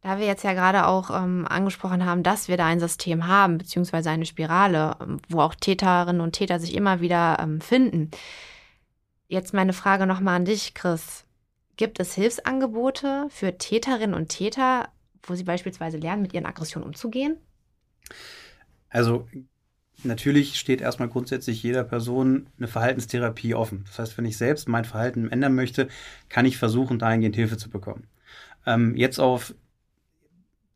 Da 0.00 0.18
wir 0.18 0.26
jetzt 0.26 0.44
ja 0.44 0.52
gerade 0.52 0.86
auch 0.86 1.10
ähm, 1.10 1.44
angesprochen 1.48 2.06
haben, 2.06 2.22
dass 2.22 2.46
wir 2.46 2.56
da 2.56 2.66
ein 2.66 2.78
System 2.78 3.26
haben, 3.26 3.58
beziehungsweise 3.58 4.10
eine 4.10 4.26
Spirale, 4.26 4.96
ähm, 5.00 5.18
wo 5.28 5.40
auch 5.40 5.54
Täterinnen 5.54 6.20
und 6.20 6.32
Täter 6.32 6.60
sich 6.60 6.74
immer 6.74 7.00
wieder 7.00 7.38
ähm, 7.40 7.60
finden. 7.60 8.10
Jetzt 9.26 9.52
meine 9.52 9.72
Frage 9.72 10.06
nochmal 10.06 10.36
an 10.36 10.44
dich, 10.44 10.74
Chris. 10.74 11.24
Gibt 11.76 12.00
es 12.00 12.14
Hilfsangebote 12.14 13.26
für 13.28 13.58
Täterinnen 13.58 14.14
und 14.14 14.28
Täter, 14.28 14.88
wo 15.22 15.34
sie 15.34 15.44
beispielsweise 15.44 15.98
lernen, 15.98 16.22
mit 16.22 16.32
ihren 16.32 16.46
Aggressionen 16.46 16.86
umzugehen? 16.86 17.36
Also 18.88 19.26
natürlich 20.04 20.58
steht 20.58 20.80
erstmal 20.80 21.08
grundsätzlich 21.08 21.62
jeder 21.62 21.84
Person 21.84 22.48
eine 22.56 22.68
Verhaltenstherapie 22.68 23.54
offen. 23.54 23.84
Das 23.86 23.98
heißt, 23.98 24.18
wenn 24.18 24.24
ich 24.24 24.38
selbst 24.38 24.68
mein 24.68 24.84
Verhalten 24.84 25.28
ändern 25.30 25.54
möchte, 25.54 25.88
kann 26.28 26.46
ich 26.46 26.56
versuchen, 26.56 26.98
dahingehend 26.98 27.36
Hilfe 27.36 27.56
zu 27.56 27.68
bekommen. 27.68 28.06
Ähm, 28.64 28.96
jetzt 28.96 29.18
auf 29.18 29.54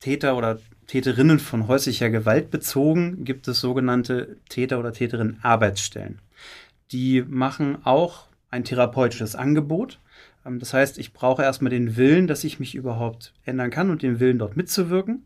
Täter 0.03 0.37
oder 0.37 0.59
Täterinnen 0.89 1.39
von 1.39 1.69
häuslicher 1.69 2.11
Gewalt 2.11 2.51
bezogen 2.51 3.25
gibt 3.25 3.47
es 3.47 3.61
sogenannte 3.61 4.37
Täter- 4.49 4.81
oder 4.81 4.93
Täterinnen-Arbeitsstellen. 4.93 6.19
Die 6.91 7.23
machen 7.23 7.79
auch 7.85 8.27
ein 8.51 8.65
therapeutisches 8.65 9.37
Angebot. 9.37 10.01
Ähm, 10.45 10.59
das 10.59 10.75
heißt, 10.75 10.99
ich 10.99 11.13
brauche 11.13 11.45
erstmal 11.45 11.71
den 11.71 11.97
Willen, 11.97 12.27
dass 12.27 12.43
ich 12.43 12.59
mich 12.59 12.75
überhaupt 12.75 13.33
ändern 13.45 13.71
kann 13.71 13.91
und 13.91 14.03
den 14.03 14.19
Willen, 14.19 14.41
dort 14.41 14.57
mitzuwirken. 14.57 15.25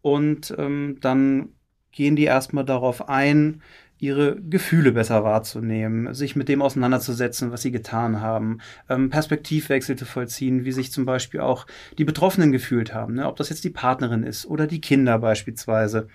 Und 0.00 0.54
ähm, 0.56 0.96
dann 1.02 1.50
gehen 1.92 2.16
die 2.16 2.24
erstmal 2.24 2.64
darauf 2.64 3.10
ein, 3.10 3.60
ihre 3.98 4.40
Gefühle 4.40 4.92
besser 4.92 5.24
wahrzunehmen, 5.24 6.12
sich 6.12 6.36
mit 6.36 6.48
dem 6.48 6.60
auseinanderzusetzen, 6.60 7.50
was 7.50 7.62
sie 7.62 7.72
getan 7.72 8.20
haben, 8.20 8.58
ähm, 8.88 9.08
Perspektivwechsel 9.08 9.96
zu 9.96 10.04
vollziehen, 10.04 10.64
wie 10.64 10.72
sich 10.72 10.92
zum 10.92 11.06
Beispiel 11.06 11.40
auch 11.40 11.66
die 11.96 12.04
Betroffenen 12.04 12.52
gefühlt 12.52 12.92
haben, 12.92 13.14
ne? 13.14 13.26
ob 13.26 13.36
das 13.36 13.48
jetzt 13.48 13.64
die 13.64 13.70
Partnerin 13.70 14.22
ist 14.22 14.46
oder 14.46 14.66
die 14.66 14.80
Kinder 14.80 15.18
beispielsweise. 15.18 16.08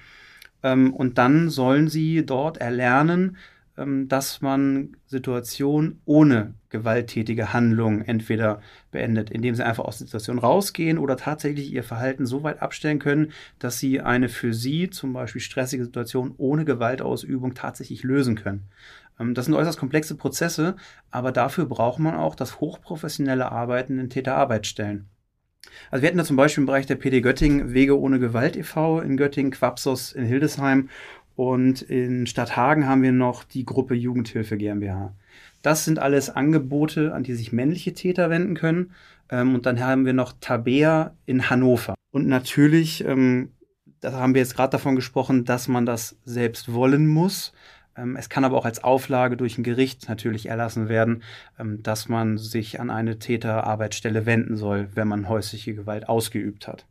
Ähm, 0.63 0.94
und 0.94 1.17
dann 1.17 1.50
sollen 1.50 1.88
sie 1.88 2.26
dort 2.26 2.58
erlernen, 2.58 3.38
ähm, 3.78 4.08
dass 4.08 4.41
man 4.41 4.96
Situationen 5.08 6.02
ohne 6.06 6.54
gewalttätige 6.72 7.54
Handlung 7.54 8.02
entweder 8.02 8.62
beendet, 8.92 9.30
indem 9.30 9.54
sie 9.54 9.64
einfach 9.64 9.86
aus 9.86 10.00
der 10.00 10.08
Situation 10.08 10.40
rausgehen 10.40 10.98
oder 10.98 11.18
tatsächlich 11.18 11.72
ihr 11.72 11.84
Verhalten 11.84 12.26
so 12.26 12.42
weit 12.44 12.62
abstellen 12.62 13.00
können, 13.00 13.32
dass 13.60 13.78
sie 13.78 14.02
eine 14.02 14.30
für 14.30 14.54
sie 14.54 14.90
zum 14.90 15.14
Beispiel 15.14 15.42
stressige 15.42 15.86
Situation 15.86 16.34
ohne 16.38 16.66
Gewaltausübung 16.66 17.54
tatsächlich 17.54 18.04
lösen 18.04 18.36
können. 18.36 18.70
Ähm, 19.20 19.34
das 19.34 19.46
sind 19.46 19.54
äußerst 19.54 19.78
komplexe 19.78 20.16
Prozesse, 20.16 20.76
aber 21.12 21.32
dafür 21.32 21.66
braucht 21.66 22.00
man 22.00 22.16
auch 22.16 22.36
das 22.36 22.60
hochprofessionelle 22.60 23.52
Arbeiten 23.52 24.00
in 24.00 24.10
Täterarbeitsstellen. 24.10 25.08
Also 25.92 26.02
wir 26.02 26.08
hatten 26.08 26.18
da 26.18 26.24
zum 26.24 26.38
Beispiel 26.38 26.64
im 26.64 26.66
Bereich 26.66 26.88
der 26.88 26.96
PD 26.96 27.22
Göttingen 27.22 27.74
Wege 27.74 28.00
ohne 28.00 28.20
Gewalt 28.20 28.56
e.V. 28.56 29.00
in 29.00 29.16
Göttingen, 29.16 29.52
Quapsos 29.52 30.12
in 30.12 30.26
Hildesheim 30.26 30.90
und 31.36 31.82
in 31.82 32.26
Stadthagen 32.28 32.88
haben 32.88 33.04
wir 33.04 33.12
noch 33.12 33.44
die 33.44 33.66
Gruppe 33.66 33.94
Jugendhilfe 33.94 34.58
GmbH. 34.58 35.14
Das 35.62 35.86
sind 35.86 36.00
alles 36.00 36.30
Angebote, 36.30 37.13
an 37.13 37.24
die 37.24 37.34
sich 37.34 37.52
männliche 37.52 37.93
Täter 37.93 38.30
wenden 38.30 38.56
können. 38.56 38.91
Ähm, 39.30 39.56
und 39.56 39.65
dann 39.65 39.80
haben 39.80 40.06
wir 40.06 40.13
noch 40.13 40.34
Tabea 40.39 41.15
in 41.26 41.50
Hannover. 41.50 41.95
Und 42.12 42.28
natürlich, 42.28 43.06
ähm, 43.06 43.52
da 44.00 44.13
haben 44.13 44.34
wir 44.34 44.41
jetzt 44.41 44.56
gerade 44.56 44.71
davon 44.71 44.95
gesprochen, 44.95 45.45
dass 45.45 45.67
man 45.67 45.86
das 45.86 46.17
selbst 46.26 46.74
wollen 46.74 47.08
muss. 47.08 47.54
Ähm, 47.95 48.15
es 48.15 48.30
kann 48.30 48.43
aber 48.43 48.58
auch 48.58 48.65
als 48.65 48.84
Auflage 48.84 49.38
durch 49.38 49.58
ein 49.58 49.63
Gericht 49.63 50.10
natürlich 50.10 50.47
erlassen 50.47 50.89
werden, 50.89 51.24
ähm, 51.60 51.84
dass 51.84 52.10
man 52.10 52.38
sich 52.38 52.80
an 52.80 52.89
eine 52.89 53.19
Täterarbeitsstelle 53.19 54.26
wenden 54.26 54.58
soll, 54.58 54.89
wenn 54.95 55.08
man 55.08 55.30
häusliche 55.30 55.74
Gewalt 55.74 56.10
ausgeübt 56.10 56.67
hat. 56.67 56.86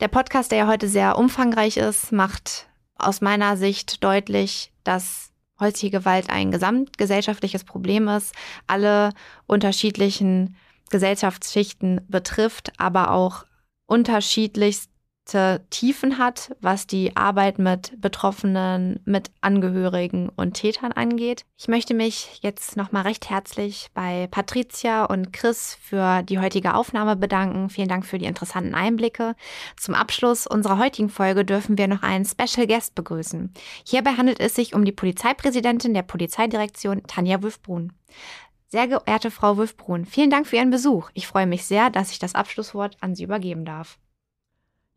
Der 0.00 0.08
Podcast, 0.08 0.50
der 0.50 0.58
ja 0.58 0.66
heute 0.66 0.88
sehr 0.88 1.16
umfangreich 1.16 1.76
ist, 1.76 2.12
macht 2.12 2.66
aus 2.96 3.20
meiner 3.20 3.56
Sicht 3.56 4.02
deutlich, 4.04 4.72
dass 4.84 5.32
häusliche 5.60 5.90
Gewalt 5.98 6.30
ein 6.30 6.50
gesamtgesellschaftliches 6.50 7.64
Problem 7.64 8.08
ist, 8.08 8.34
alle 8.66 9.10
unterschiedlichen 9.46 10.56
Gesellschaftsschichten 10.90 12.00
betrifft, 12.08 12.72
aber 12.78 13.12
auch 13.12 13.44
unterschiedlichst 13.86 14.90
Tiefen 15.70 16.18
hat, 16.18 16.54
was 16.60 16.86
die 16.86 17.16
Arbeit 17.16 17.58
mit 17.58 18.00
Betroffenen, 18.00 19.00
mit 19.04 19.30
Angehörigen 19.40 20.28
und 20.28 20.54
Tätern 20.54 20.92
angeht. 20.92 21.44
Ich 21.56 21.66
möchte 21.66 21.94
mich 21.94 22.40
jetzt 22.42 22.76
nochmal 22.76 23.02
recht 23.02 23.30
herzlich 23.30 23.88
bei 23.94 24.28
Patricia 24.30 25.04
und 25.04 25.32
Chris 25.32 25.78
für 25.80 26.22
die 26.22 26.38
heutige 26.38 26.74
Aufnahme 26.74 27.16
bedanken. 27.16 27.70
Vielen 27.70 27.88
Dank 27.88 28.04
für 28.04 28.18
die 28.18 28.26
interessanten 28.26 28.74
Einblicke. 28.74 29.34
Zum 29.76 29.94
Abschluss 29.94 30.46
unserer 30.46 30.78
heutigen 30.78 31.08
Folge 31.08 31.44
dürfen 31.44 31.78
wir 31.78 31.88
noch 31.88 32.02
einen 32.02 32.26
Special 32.26 32.66
Guest 32.66 32.94
begrüßen. 32.94 33.52
Hierbei 33.86 34.12
handelt 34.12 34.40
es 34.40 34.54
sich 34.54 34.74
um 34.74 34.84
die 34.84 34.92
Polizeipräsidentin 34.92 35.94
der 35.94 36.02
Polizeidirektion, 36.02 37.02
Tanja 37.06 37.42
Wülfbrun. 37.42 37.92
Sehr 38.68 38.88
geehrte 38.88 39.30
Frau 39.30 39.56
Wülfbrun, 39.56 40.04
vielen 40.04 40.30
Dank 40.30 40.46
für 40.46 40.56
Ihren 40.56 40.70
Besuch. 40.70 41.10
Ich 41.14 41.26
freue 41.26 41.46
mich 41.46 41.64
sehr, 41.64 41.90
dass 41.90 42.10
ich 42.10 42.18
das 42.18 42.34
Abschlusswort 42.34 42.96
an 43.00 43.14
Sie 43.14 43.22
übergeben 43.22 43.64
darf. 43.64 43.98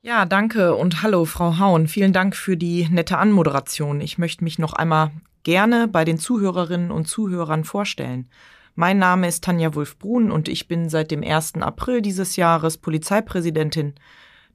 Ja, 0.08 0.24
danke 0.24 0.74
und 0.74 1.04
hallo, 1.04 1.26
Frau 1.26 1.60
Hauen. 1.60 1.90
Vielen 1.90 2.14
Dank 2.14 2.34
für 2.34 2.56
die 2.56 2.88
nette 2.90 3.18
Anmoderation. 3.18 4.00
Ich 4.00 4.18
möchte 4.18 4.46
mich 4.46 4.58
noch 4.58 4.72
einmal 4.72 5.12
gerne 5.44 5.90
bei 5.90 6.06
den 6.06 6.18
Zuhörerinnen 6.18 6.92
und 6.92 7.10
Zuhörern 7.10 7.66
vorstellen. 7.66 8.30
Mein 8.74 9.00
Name 9.00 9.28
ist 9.28 9.44
Tanja 9.44 9.76
Wulf-Brun 9.76 10.32
und 10.32 10.48
ich 10.48 10.70
bin 10.70 10.88
seit 10.88 11.12
dem 11.12 11.24
1. 11.24 11.56
April 11.56 12.02
dieses 12.02 12.38
Jahres 12.38 12.78
Polizeipräsidentin 12.78 13.96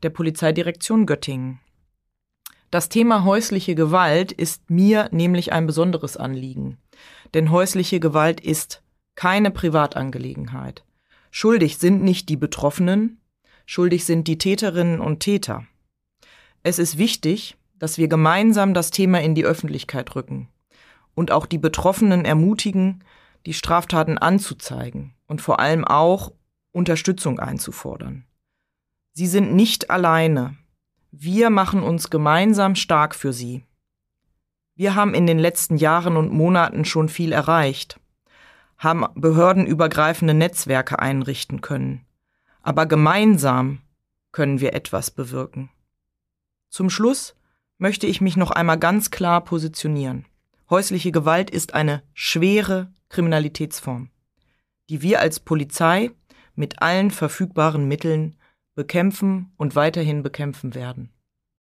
der 0.02 0.08
Polizeidirektion 0.08 1.04
Göttingen. 1.04 1.60
Das 2.70 2.88
Thema 2.88 3.24
häusliche 3.24 3.74
Gewalt 3.74 4.32
ist 4.32 4.70
mir 4.70 5.10
nämlich 5.12 5.52
ein 5.52 5.66
besonderes 5.66 6.16
Anliegen. 6.16 6.78
Denn 7.34 7.50
häusliche 7.50 8.00
Gewalt 8.00 8.40
ist 8.40 8.82
keine 9.16 9.50
Privatangelegenheit. 9.50 10.82
Schuldig 11.30 11.76
sind 11.76 12.02
nicht 12.02 12.30
die 12.30 12.38
Betroffenen, 12.38 13.18
schuldig 13.66 14.04
sind 14.04 14.28
die 14.28 14.38
Täterinnen 14.38 15.00
und 15.00 15.20
Täter. 15.20 15.66
Es 16.62 16.78
ist 16.78 16.98
wichtig, 16.98 17.56
dass 17.78 17.98
wir 17.98 18.08
gemeinsam 18.08 18.74
das 18.74 18.90
Thema 18.90 19.20
in 19.20 19.34
die 19.34 19.44
Öffentlichkeit 19.44 20.14
rücken 20.14 20.48
und 21.14 21.32
auch 21.32 21.46
die 21.46 21.58
Betroffenen 21.58 22.24
ermutigen, 22.24 23.02
die 23.46 23.54
Straftaten 23.54 24.18
anzuzeigen 24.18 25.14
und 25.26 25.40
vor 25.40 25.58
allem 25.58 25.84
auch 25.84 26.32
Unterstützung 26.72 27.40
einzufordern. 27.40 28.24
Sie 29.12 29.26
sind 29.26 29.54
nicht 29.54 29.90
alleine. 29.90 30.56
Wir 31.10 31.50
machen 31.50 31.82
uns 31.82 32.08
gemeinsam 32.08 32.74
stark 32.74 33.14
für 33.14 33.32
sie. 33.32 33.64
Wir 34.74 34.94
haben 34.94 35.12
in 35.12 35.26
den 35.26 35.38
letzten 35.38 35.76
Jahren 35.76 36.16
und 36.16 36.32
Monaten 36.32 36.84
schon 36.84 37.08
viel 37.10 37.32
erreicht, 37.32 38.00
haben 38.78 39.04
behördenübergreifende 39.14 40.32
Netzwerke 40.32 40.98
einrichten 40.98 41.60
können. 41.60 42.06
Aber 42.62 42.86
gemeinsam 42.86 43.82
können 44.30 44.60
wir 44.60 44.72
etwas 44.72 45.10
bewirken. 45.10 45.70
Zum 46.70 46.88
Schluss 46.88 47.36
möchte 47.78 48.06
ich 48.06 48.20
mich 48.20 48.36
noch 48.36 48.50
einmal 48.50 48.78
ganz 48.78 49.10
klar 49.10 49.44
positionieren. 49.44 50.24
Häusliche 50.70 51.12
Gewalt 51.12 51.50
ist 51.50 51.74
eine 51.74 52.02
schwere 52.14 52.92
Kriminalitätsform, 53.08 54.10
die 54.88 55.02
wir 55.02 55.20
als 55.20 55.40
Polizei 55.40 56.12
mit 56.54 56.80
allen 56.80 57.10
verfügbaren 57.10 57.86
Mitteln 57.86 58.36
bekämpfen 58.74 59.52
und 59.56 59.74
weiterhin 59.74 60.22
bekämpfen 60.22 60.74
werden. 60.74 61.10